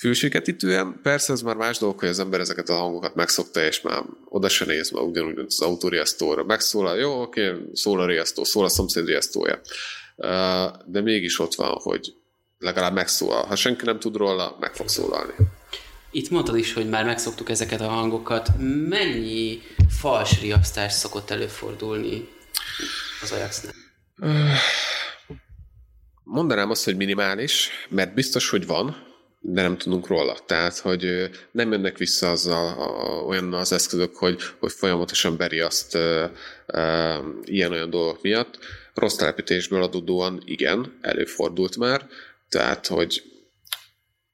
fülsiketítően. 0.01 0.99
Persze 1.03 1.33
ez 1.33 1.41
már 1.41 1.55
más 1.55 1.77
dolog, 1.77 1.99
hogy 1.99 2.09
az 2.09 2.19
ember 2.19 2.39
ezeket 2.39 2.69
a 2.69 2.73
hangokat 2.73 3.15
megszokta, 3.15 3.63
és 3.63 3.81
már 3.81 4.03
oda 4.25 4.49
se 4.49 4.65
néz, 4.65 4.89
már 4.89 5.03
ugyanúgy, 5.03 5.37
az 5.47 5.61
autóriasztóra. 5.61 6.43
Megszólal, 6.43 6.97
jó, 6.97 7.21
oké, 7.21 7.51
szól 7.73 7.99
a 8.01 8.05
riasztó, 8.05 8.43
szól 8.43 8.65
a 8.65 8.69
szomszéd 8.69 9.05
riasztója. 9.05 9.61
De 10.85 11.01
mégis 11.01 11.39
ott 11.39 11.55
van, 11.55 11.77
hogy 11.81 12.13
legalább 12.57 12.93
megszólal. 12.93 13.45
Ha 13.45 13.55
senki 13.55 13.85
nem 13.85 13.99
tud 13.99 14.15
róla, 14.15 14.57
meg 14.59 14.75
fog 14.75 14.87
szólalni. 14.87 15.33
Itt 16.11 16.29
mondtad 16.29 16.57
is, 16.57 16.73
hogy 16.73 16.89
már 16.89 17.05
megszoktuk 17.05 17.49
ezeket 17.49 17.81
a 17.81 17.87
hangokat. 17.87 18.47
Mennyi 18.89 19.61
fals 19.99 20.41
riasztás 20.41 20.93
szokott 20.93 21.29
előfordulni 21.29 22.27
az 23.21 23.31
Ajaxnál? 23.31 23.73
Mondanám 26.23 26.69
azt, 26.69 26.83
hogy 26.85 26.95
minimális, 26.95 27.69
mert 27.89 28.13
biztos, 28.13 28.49
hogy 28.49 28.65
van, 28.65 29.09
de 29.43 29.61
nem 29.61 29.77
tudunk 29.77 30.07
róla. 30.07 30.37
Tehát, 30.45 30.77
hogy 30.77 31.29
nem 31.51 31.71
jönnek 31.71 31.97
vissza 31.97 32.31
azzal, 32.31 32.79
a, 32.79 33.23
olyan 33.23 33.53
az 33.53 33.71
eszközök, 33.71 34.15
hogy, 34.15 34.41
hogy 34.59 34.71
folyamatosan 34.71 35.37
beri 35.37 35.59
azt 35.59 35.95
ö, 35.95 36.25
ö, 36.65 37.15
ilyen-olyan 37.43 37.89
dolgok 37.89 38.21
miatt. 38.21 38.59
Rossz 38.93 39.15
telepítésből 39.15 39.83
adódóan 39.83 40.41
igen, 40.45 40.97
előfordult 41.01 41.77
már, 41.77 42.07
tehát, 42.49 42.87
hogy 42.87 43.23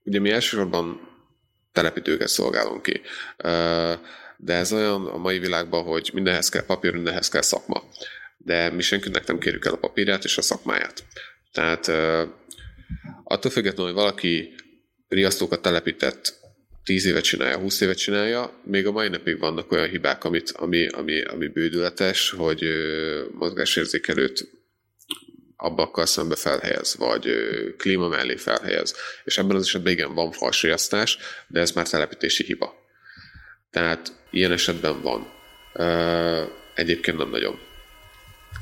ugye 0.03 0.19
mi 0.19 0.31
elsősorban 0.31 1.09
telepítőket 1.71 2.27
szolgálunk 2.27 2.81
ki. 2.81 3.01
Ö, 3.37 3.93
De 4.37 4.53
ez 4.53 4.73
olyan 4.73 5.05
a 5.05 5.17
mai 5.17 5.39
világban, 5.39 5.83
hogy 5.83 6.09
mindenhez 6.13 6.49
kell 6.49 6.65
papír, 6.65 6.93
mindenhez 6.93 7.29
kell 7.29 7.41
szakma. 7.41 7.83
De 8.37 8.69
mi 8.69 8.81
senkinek 8.81 9.27
nem 9.27 9.39
kérjük 9.39 9.65
el 9.65 9.73
a 9.73 9.77
papírját 9.77 10.23
és 10.23 10.37
a 10.37 10.41
szakmáját. 10.41 11.03
Tehát 11.51 11.87
attól 13.23 13.51
függetlenül, 13.51 13.93
hogy 13.93 14.01
valaki 14.01 14.55
riasztókat 15.07 15.61
telepített 15.61 16.33
10 16.83 17.05
évet 17.05 17.23
csinálja, 17.23 17.57
20 17.57 17.81
évet 17.81 17.97
csinálja, 17.97 18.61
még 18.63 18.87
a 18.87 18.91
mai 18.91 19.07
napig 19.07 19.39
vannak 19.39 19.71
olyan 19.71 19.89
hibák, 19.89 20.23
amit, 20.23 20.51
ami, 20.51 20.87
ami, 20.87 21.21
ami 21.21 21.47
bődületes, 21.47 22.29
hogy 22.29 22.63
ö, 22.63 23.23
mozgásérzékelőt 23.31 24.49
abbakkal 25.57 26.05
szembe 26.05 26.35
felhelyez, 26.35 26.95
vagy 26.97 27.27
klíma 27.77 28.07
mellé 28.07 28.35
felhelyez. 28.35 28.95
És 29.23 29.37
ebben 29.37 29.55
az 29.55 29.63
esetben 29.63 29.93
igen, 29.93 30.13
van 30.13 30.31
falsriasztás, 30.31 31.17
de 31.47 31.59
ez 31.59 31.71
már 31.71 31.89
telepítési 31.89 32.43
hiba. 32.43 32.73
Tehát 33.69 34.13
ilyen 34.31 34.51
esetben 34.51 35.01
van. 35.01 35.31
Egyébként 36.75 37.17
nem 37.17 37.29
nagyon. 37.29 37.59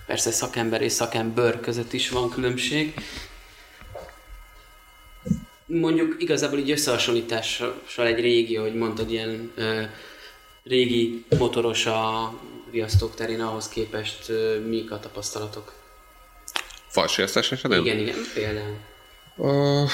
Persze 0.05 0.31
szakember 0.31 0.81
és 0.81 0.91
szakember 0.91 1.60
között 1.60 1.93
is 1.93 2.10
van 2.10 2.29
különbség. 2.29 2.93
Mondjuk 5.65 6.15
igazából 6.21 6.60
így 6.60 6.71
összehasonlítással 6.71 8.06
egy 8.06 8.19
régi, 8.19 8.58
ahogy 8.58 8.75
mondtad, 8.75 9.12
ilyen 9.12 9.51
ö, 9.56 9.82
régi 10.63 11.25
motoros 11.38 11.86
a 11.86 12.34
riasztók 12.71 13.15
terén 13.15 13.41
ahhoz 13.41 13.69
képest 13.69 14.30
ö, 14.30 14.60
mik 14.60 14.91
a 14.91 14.99
tapasztalatok? 14.99 15.73
Falsriasztás 16.88 17.51
esetben? 17.51 17.80
Igen, 17.80 17.97
igen, 17.99 18.15
például. 18.34 18.78
Uh, 19.38 19.89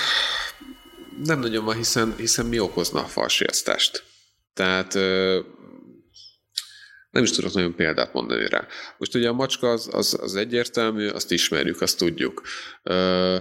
nem 1.23 1.39
nagyon 1.39 1.65
van, 1.65 1.75
hiszen, 1.75 2.15
hiszen 2.17 2.45
mi 2.45 2.59
okozna 2.59 2.99
a 2.99 3.07
falsriasztást. 3.07 4.03
Tehát 4.53 4.93
uh, 4.93 5.45
nem 7.11 7.23
is 7.23 7.31
tudok 7.31 7.53
nagyon 7.53 7.75
példát 7.75 8.13
mondani 8.13 8.49
rá. 8.49 8.67
Most 8.97 9.15
ugye 9.15 9.29
a 9.29 9.33
macska 9.33 9.71
az, 9.71 9.89
az, 9.91 10.17
az 10.21 10.35
egyértelmű, 10.35 11.07
azt 11.07 11.31
ismerjük, 11.31 11.81
azt 11.81 11.97
tudjuk. 11.97 12.41
Uh, 12.83 13.37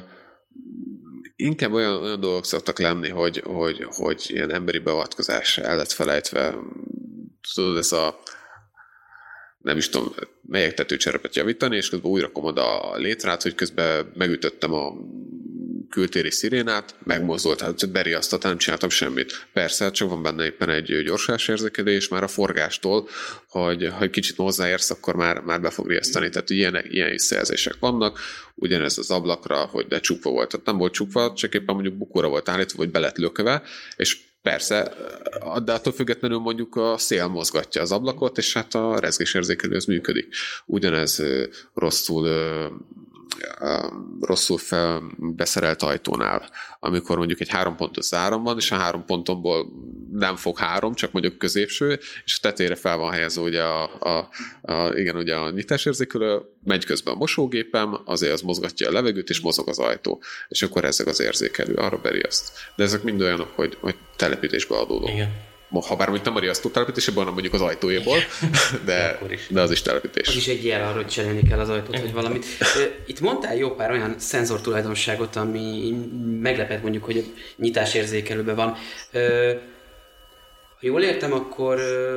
inkább 1.41 1.73
olyan, 1.73 2.03
olyan 2.03 2.21
dolgok 2.21 2.45
szoktak 2.45 2.79
lenni, 2.79 3.09
hogy, 3.09 3.43
hogy, 3.45 3.87
hogy 3.89 4.25
ilyen 4.29 4.53
emberi 4.53 4.79
beavatkozás 4.79 5.59
el 5.59 5.77
lett 5.77 5.93
felejtve. 5.93 6.55
Tudod, 7.55 7.77
ez 7.77 7.93
a 7.93 8.21
nem 9.59 9.77
is 9.77 9.89
tudom, 9.89 10.15
melyek 10.43 10.75
tetőcserepet 10.75 11.37
javítani, 11.37 11.77
és 11.77 11.89
közben 11.89 12.11
újra 12.11 12.27
rakom 12.27 12.45
oda 12.45 12.81
a 12.81 12.97
létrát, 12.97 13.43
hogy 13.43 13.55
közben 13.55 14.13
megütöttem 14.15 14.73
a 14.73 14.93
kültéri 15.91 16.31
szirénát, 16.31 16.95
megmozdult, 17.05 17.59
tehát 17.59 17.91
beriasztott, 17.91 18.43
nem 18.43 18.59
csináltam 18.59 18.89
semmit. 18.89 19.47
Persze, 19.53 19.85
hát 19.85 19.95
csak 19.95 20.09
van 20.09 20.23
benne 20.23 20.45
éppen 20.45 20.69
egy 20.69 21.03
gyorsás 21.05 21.49
érzékelés, 21.49 22.09
már 22.09 22.23
a 22.23 22.29
forgástól, 22.29 23.09
hogy 23.49 23.89
ha 23.89 24.03
egy 24.03 24.11
kicsit 24.11 24.37
hozzáérsz, 24.37 24.91
akkor 24.91 25.15
már, 25.15 25.41
már 25.41 25.61
be 25.61 25.71
fog 25.71 25.89
riasztani. 25.89 26.29
Tehát 26.29 26.51
ilyen, 26.51 26.85
ilyen 26.89 27.11
visszajelzések 27.11 27.77
vannak, 27.81 28.19
ugyanez 28.55 28.99
az 28.99 29.11
ablakra, 29.11 29.57
hogy 29.57 29.87
de 29.87 30.01
csukva 30.01 30.31
volt. 30.31 30.51
Tehát 30.51 30.67
nem 30.67 30.77
volt 30.77 30.93
csukva, 30.93 31.33
csak 31.33 31.55
éppen 31.55 31.75
mondjuk 31.75 31.97
bukóra 31.97 32.29
volt 32.29 32.49
állítva, 32.49 32.79
vagy 32.79 32.91
belet 32.91 33.19
lököve, 33.19 33.63
és 33.97 34.29
Persze, 34.43 34.95
de 35.65 35.73
attól 35.73 35.93
függetlenül 35.93 36.39
mondjuk 36.39 36.77
a 36.77 36.99
szél 36.99 37.27
mozgatja 37.27 37.83
az 37.83 37.93
ablakot, 37.93 38.39
és 38.39 38.53
hát 38.53 38.75
a 38.75 38.99
rezgésérzékelő 38.99 39.77
az 39.77 39.85
működik. 39.85 40.35
Ugyanez 40.67 41.23
rosszul 41.75 42.29
rosszul 44.21 44.59
fel 44.59 45.03
beszerelt 45.19 45.83
ajtónál, 45.83 46.51
amikor 46.81 47.17
mondjuk 47.17 47.41
egy 47.41 47.49
három 47.49 47.77
pontos 47.77 48.05
záram 48.05 48.43
van, 48.43 48.57
és 48.59 48.71
a 48.71 48.77
három 48.77 49.05
pontomból 49.05 49.67
nem 50.13 50.37
fog 50.37 50.59
három, 50.59 50.95
csak 50.95 51.13
mondjuk 51.13 51.39
középső, 51.39 51.99
és 52.25 52.37
a 52.37 52.41
tetére 52.41 52.75
fel 52.75 52.97
van 52.97 53.13
helyezve 53.13 53.43
ugye 53.43 53.63
a, 53.63 53.91
a, 53.99 54.29
a, 54.73 54.93
igen, 54.95 55.17
ugye 55.17 55.35
a 55.35 55.51
nyitásérzékelő, 55.51 56.41
megy 56.65 56.85
közben 56.85 57.15
a 57.15 57.17
mosógépem, 57.17 58.01
azért 58.05 58.33
az 58.33 58.41
mozgatja 58.41 58.89
a 58.89 58.93
levegőt, 58.93 59.31
és 59.31 59.41
mozog 59.41 59.69
az 59.69 59.79
ajtó, 59.79 60.23
és 60.49 60.63
akkor 60.63 60.85
ezek 60.85 61.07
az 61.07 61.21
érzékelő, 61.21 61.75
arra 61.75 61.99
beriaszt. 61.99 62.53
De 62.77 62.85
ezek 62.85 63.03
mind 63.03 63.21
olyanok, 63.21 63.51
hogy, 63.55 63.77
hogy 63.81 63.97
telepítésbe 64.17 64.77
adódó. 64.77 65.09
Igen 65.09 65.49
ha 65.71 65.97
bár 65.97 66.09
mondjuk 66.09 66.27
nem 66.27 66.37
a 66.37 66.41
riasztó 66.41 66.69
telepítésében, 66.69 67.19
hanem 67.19 67.33
mondjuk 67.33 67.55
az 67.55 67.61
ajtóéból, 67.61 68.19
de, 68.85 69.19
de 69.49 69.61
az 69.61 69.71
is 69.71 69.83
telepítés. 69.83 70.29
Az 70.29 70.37
is 70.37 70.47
egy 70.47 70.65
jel 70.65 70.89
arra, 70.89 70.97
hogy 70.97 71.07
cserélni 71.07 71.43
kell 71.43 71.59
az 71.59 71.69
ajtót, 71.69 72.01
vagy 72.01 72.13
valamit. 72.13 72.47
Itt 73.07 73.21
mondtál 73.21 73.57
jó 73.57 73.75
pár 73.75 73.91
olyan 73.91 74.15
szenzor 74.19 74.61
tulajdonságot, 74.61 75.37
ami 75.37 75.95
meglepett 76.41 76.83
mondjuk, 76.83 77.05
hogy 77.05 77.25
nyitásérzékelőben 77.57 78.57
van. 78.57 78.77
Ha 80.81 80.87
jól 80.87 81.03
értem, 81.03 81.33
akkor 81.33 81.77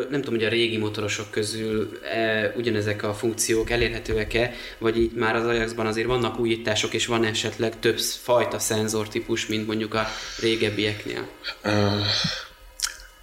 nem 0.10 0.22
tudom, 0.22 0.40
hogy 0.40 0.48
a 0.48 0.50
régi 0.50 0.78
motorosok 0.78 1.32
közül 1.32 2.00
e, 2.04 2.54
ugyanezek 2.58 3.04
a 3.04 3.14
funkciók 3.14 3.70
elérhetőek-e, 3.70 4.54
vagy 4.78 4.98
itt 4.98 5.16
már 5.16 5.36
az 5.36 5.46
Ajaxban 5.46 5.86
azért 5.86 6.08
vannak 6.08 6.40
újítások, 6.40 6.94
és 6.94 7.06
van 7.06 7.24
esetleg 7.24 7.80
több 7.80 8.00
fajta 8.00 8.60
szenzortípus, 8.60 9.48
mint 9.48 9.68
mondjuk 9.68 9.94
a 9.94 10.08
régebbieknél? 10.40 11.28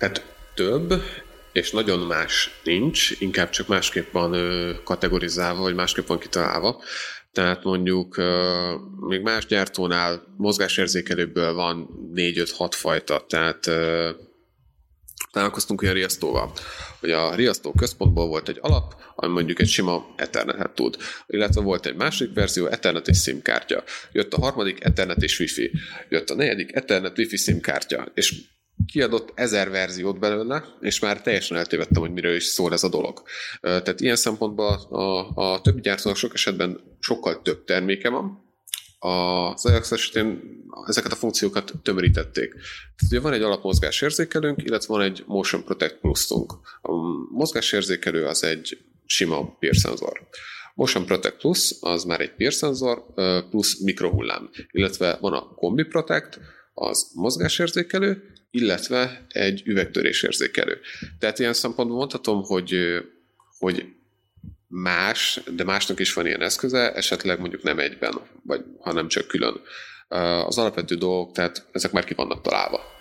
Tehát 0.00 0.34
több, 0.54 1.02
és 1.52 1.70
nagyon 1.70 1.98
más 1.98 2.60
nincs, 2.64 3.10
inkább 3.18 3.50
csak 3.50 3.66
másképp 3.66 4.12
van 4.12 4.36
kategorizálva, 4.84 5.62
vagy 5.62 5.74
másképp 5.74 6.06
van 6.06 6.18
kitalálva. 6.18 6.82
Tehát 7.32 7.64
mondjuk 7.64 8.16
még 9.08 9.20
más 9.20 9.46
gyártónál 9.46 10.34
mozgásérzékelőből 10.36 11.52
van 11.52 11.88
4-5-6 12.14 12.70
fajta, 12.70 13.24
tehát 13.28 13.70
találkoztunk 15.30 15.82
olyan 15.82 15.94
riasztóval, 15.94 16.52
hogy 17.00 17.10
a 17.10 17.34
riasztó 17.34 17.72
központból 17.72 18.26
volt 18.26 18.48
egy 18.48 18.58
alap, 18.60 18.94
ami 19.14 19.32
mondjuk 19.32 19.60
egy 19.60 19.68
sima 19.68 20.14
Ethernet-et 20.16 20.74
tud. 20.74 20.96
Illetve 21.26 21.60
volt 21.60 21.86
egy 21.86 21.96
másik 21.96 22.34
verzió, 22.34 22.66
Ethernet 22.66 23.08
és 23.08 23.22
SIM 23.22 23.42
kártya. 23.42 23.84
Jött 24.12 24.32
a 24.32 24.40
harmadik 24.40 24.84
Ethernet 24.84 25.22
és 25.22 25.38
Wi-Fi. 25.38 25.70
Jött 26.08 26.30
a 26.30 26.34
negyedik 26.34 26.74
Ethernet 26.74 27.18
Wi-Fi 27.18 27.36
SIM 27.36 27.60
kártya. 27.60 28.06
És 28.14 28.34
kiadott 28.86 29.32
ezer 29.34 29.70
verziót 29.70 30.18
belőle, 30.18 30.64
és 30.80 31.00
már 31.00 31.22
teljesen 31.22 31.56
eltévedtem, 31.56 32.02
hogy 32.02 32.12
miről 32.12 32.34
is 32.34 32.44
szól 32.44 32.72
ez 32.72 32.82
a 32.82 32.88
dolog. 32.88 33.22
Tehát 33.60 34.00
ilyen 34.00 34.16
szempontból 34.16 34.74
a, 34.90 35.28
a 35.34 35.60
többi 35.60 35.80
gyártónak 35.80 36.18
sok 36.18 36.34
esetben 36.34 36.80
sokkal 36.98 37.42
több 37.42 37.64
terméke 37.64 38.08
van, 38.08 38.48
az 38.98 39.66
Ajax 39.66 39.90
esetén 39.92 40.58
ezeket 40.86 41.12
a 41.12 41.16
funkciókat 41.16 41.72
tömörítették. 41.82 42.52
Tehát 42.52 43.06
ugye 43.10 43.20
van 43.20 43.32
egy 43.32 43.42
alapmozgásérzékelőnk, 43.42 44.62
illetve 44.62 44.94
van 44.94 45.02
egy 45.02 45.24
Motion 45.26 45.64
Protect 45.64 45.98
Plus-unk. 46.00 46.52
A 46.82 46.92
mozgásérzékelő 47.30 48.26
az 48.26 48.44
egy 48.44 48.78
sima 49.06 49.56
peer 49.58 49.76
szenzor. 49.76 50.28
Motion 50.74 51.06
Protect 51.06 51.36
Plus 51.36 51.74
az 51.80 52.04
már 52.04 52.20
egy 52.20 52.34
peer 52.34 52.52
szenzor 52.52 53.04
plusz 53.50 53.80
mikrohullám, 53.80 54.50
illetve 54.70 55.18
van 55.20 55.32
a 55.32 55.54
Combi 55.54 55.82
Protect, 55.82 56.40
az 56.74 57.10
mozgásérzékelő, 57.14 58.32
illetve 58.50 59.26
egy 59.28 59.62
üvegtörés 59.64 60.22
érzékelő. 60.22 60.80
Tehát 61.18 61.38
ilyen 61.38 61.52
szempontból 61.52 61.98
mondhatom, 61.98 62.42
hogy, 62.42 62.76
hogy 63.58 63.84
más, 64.66 65.40
de 65.56 65.64
másnak 65.64 66.00
is 66.00 66.12
van 66.12 66.26
ilyen 66.26 66.42
eszköze, 66.42 66.92
esetleg 66.92 67.40
mondjuk 67.40 67.62
nem 67.62 67.78
egyben, 67.78 68.20
vagy 68.42 68.64
hanem 68.78 69.08
csak 69.08 69.26
külön. 69.26 69.60
Az 70.46 70.58
alapvető 70.58 70.94
dolgok, 70.94 71.32
tehát 71.32 71.66
ezek 71.72 71.92
már 71.92 72.04
ki 72.04 72.14
vannak 72.14 72.42
találva. 72.42 72.98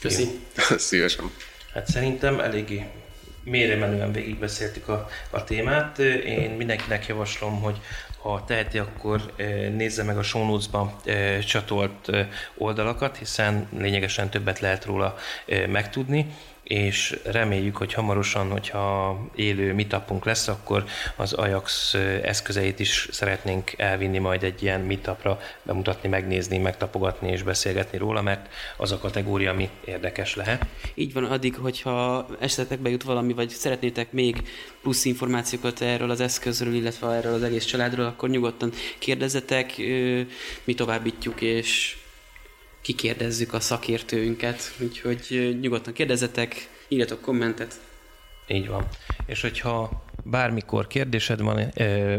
Köszi. 0.00 0.28
Szívesen. 0.88 1.30
Hát 1.72 1.86
szerintem 1.86 2.40
eléggé 2.40 2.86
mélyre 3.46 3.76
menően 3.76 4.12
végigbeszéltük 4.12 4.88
a, 4.88 5.08
a 5.30 5.44
témát. 5.44 5.98
Én 6.24 6.50
mindenkinek 6.50 7.06
javaslom, 7.06 7.60
hogy 7.60 7.80
ha 8.22 8.44
teheti, 8.46 8.78
akkor 8.78 9.32
nézze 9.76 10.02
meg 10.02 10.18
a 10.18 10.22
show 10.22 10.44
notes-ba 10.44 11.00
csatolt 11.46 12.10
oldalakat, 12.56 13.16
hiszen 13.16 13.68
lényegesen 13.78 14.30
többet 14.30 14.60
lehet 14.60 14.84
róla 14.84 15.16
megtudni 15.68 16.26
és 16.66 17.18
reméljük, 17.24 17.76
hogy 17.76 17.92
hamarosan, 17.92 18.50
hogyha 18.50 19.18
élő 19.34 19.74
meetupunk 19.74 20.24
lesz, 20.24 20.48
akkor 20.48 20.84
az 21.16 21.32
Ajax 21.32 21.94
eszközeit 22.22 22.78
is 22.78 23.08
szeretnénk 23.10 23.72
elvinni 23.76 24.18
majd 24.18 24.42
egy 24.42 24.62
ilyen 24.62 24.80
meetupra, 24.80 25.40
bemutatni, 25.62 26.08
megnézni, 26.08 26.58
megtapogatni 26.58 27.30
és 27.30 27.42
beszélgetni 27.42 27.98
róla, 27.98 28.22
mert 28.22 28.48
az 28.76 28.92
a 28.92 28.98
kategória, 28.98 29.50
ami 29.50 29.68
érdekes 29.84 30.36
lehet. 30.36 30.66
Így 30.94 31.12
van, 31.12 31.24
addig, 31.24 31.54
hogyha 31.54 32.26
esetekbe 32.40 32.90
jut 32.90 33.02
valami, 33.02 33.32
vagy 33.32 33.48
szeretnétek 33.48 34.12
még 34.12 34.42
plusz 34.82 35.04
információkat 35.04 35.80
erről 35.80 36.10
az 36.10 36.20
eszközről, 36.20 36.74
illetve 36.74 37.10
erről 37.12 37.34
az 37.34 37.42
egész 37.42 37.64
családról, 37.64 38.06
akkor 38.06 38.28
nyugodtan 38.28 38.72
kérdezzetek, 38.98 39.76
mi 40.64 40.74
továbbítjuk, 40.74 41.40
és 41.40 41.96
kikérdezzük 42.86 43.52
a 43.52 43.60
szakértőünket, 43.60 44.74
úgyhogy 44.80 45.56
nyugodtan 45.60 45.92
kérdezzetek, 45.92 46.68
írjatok 46.88 47.20
kommentet. 47.20 47.80
Így 48.48 48.68
van. 48.68 48.86
És 49.26 49.40
hogyha 49.40 50.04
bármikor 50.24 50.86
kérdésed 50.86 51.40
van 51.40 51.58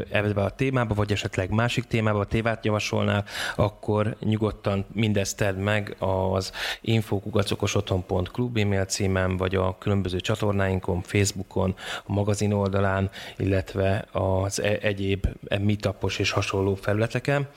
ebbe 0.10 0.42
a 0.44 0.50
témába, 0.50 0.94
vagy 0.94 1.12
esetleg 1.12 1.50
másik 1.50 1.84
témába 1.84 2.26
tévát 2.26 2.66
javasolnál, 2.66 3.26
akkor 3.56 4.16
nyugodtan 4.20 4.86
mindezt 4.94 5.38
tedd 5.38 5.56
meg 5.56 5.96
az 6.00 6.52
infokugacokosotthon.club 6.82 8.58
e-mail 8.58 8.86
címen, 8.86 9.38
vagy 9.38 9.56
a 9.56 9.78
különböző 9.78 10.20
csatornáinkon, 10.20 11.02
Facebookon, 11.02 11.76
a 12.06 12.14
magazin 12.14 12.52
oldalán, 12.52 13.10
illetve 13.38 14.08
az 14.12 14.62
e- 14.62 14.80
egyéb 14.82 15.28
meetupos 15.60 16.20
és 16.20 16.32
hasonló 16.32 16.76
felületeken. 16.76 17.48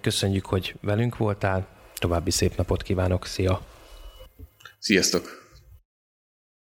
Köszönjük, 0.00 0.46
hogy 0.46 0.74
velünk 0.80 1.16
voltál, 1.16 1.76
További 1.98 2.30
szép 2.30 2.56
napot 2.56 2.82
kívánok, 2.82 3.26
szia! 3.26 3.66
Sziasztok! 4.78 5.52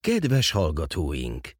Kedves 0.00 0.50
hallgatóink! 0.50 1.59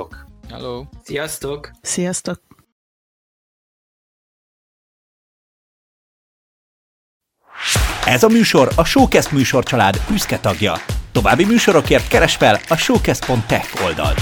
Sziasztok! 0.01 0.25
Hello! 0.49 0.83
Sziasztok! 1.03 1.71
Sziasztok! 1.81 2.41
Ez 8.05 8.23
a 8.23 8.27
műsor 8.27 8.71
a 8.75 8.85
Showcast 8.85 9.31
műsorcsalád 9.31 10.01
büszke 10.09 10.39
tagja. 10.39 10.73
További 11.11 11.45
műsorokért 11.45 12.07
keres 12.07 12.35
fel 12.35 12.59
a 12.67 12.75
showcast.tech 12.75 13.83
oldalt. 13.83 14.19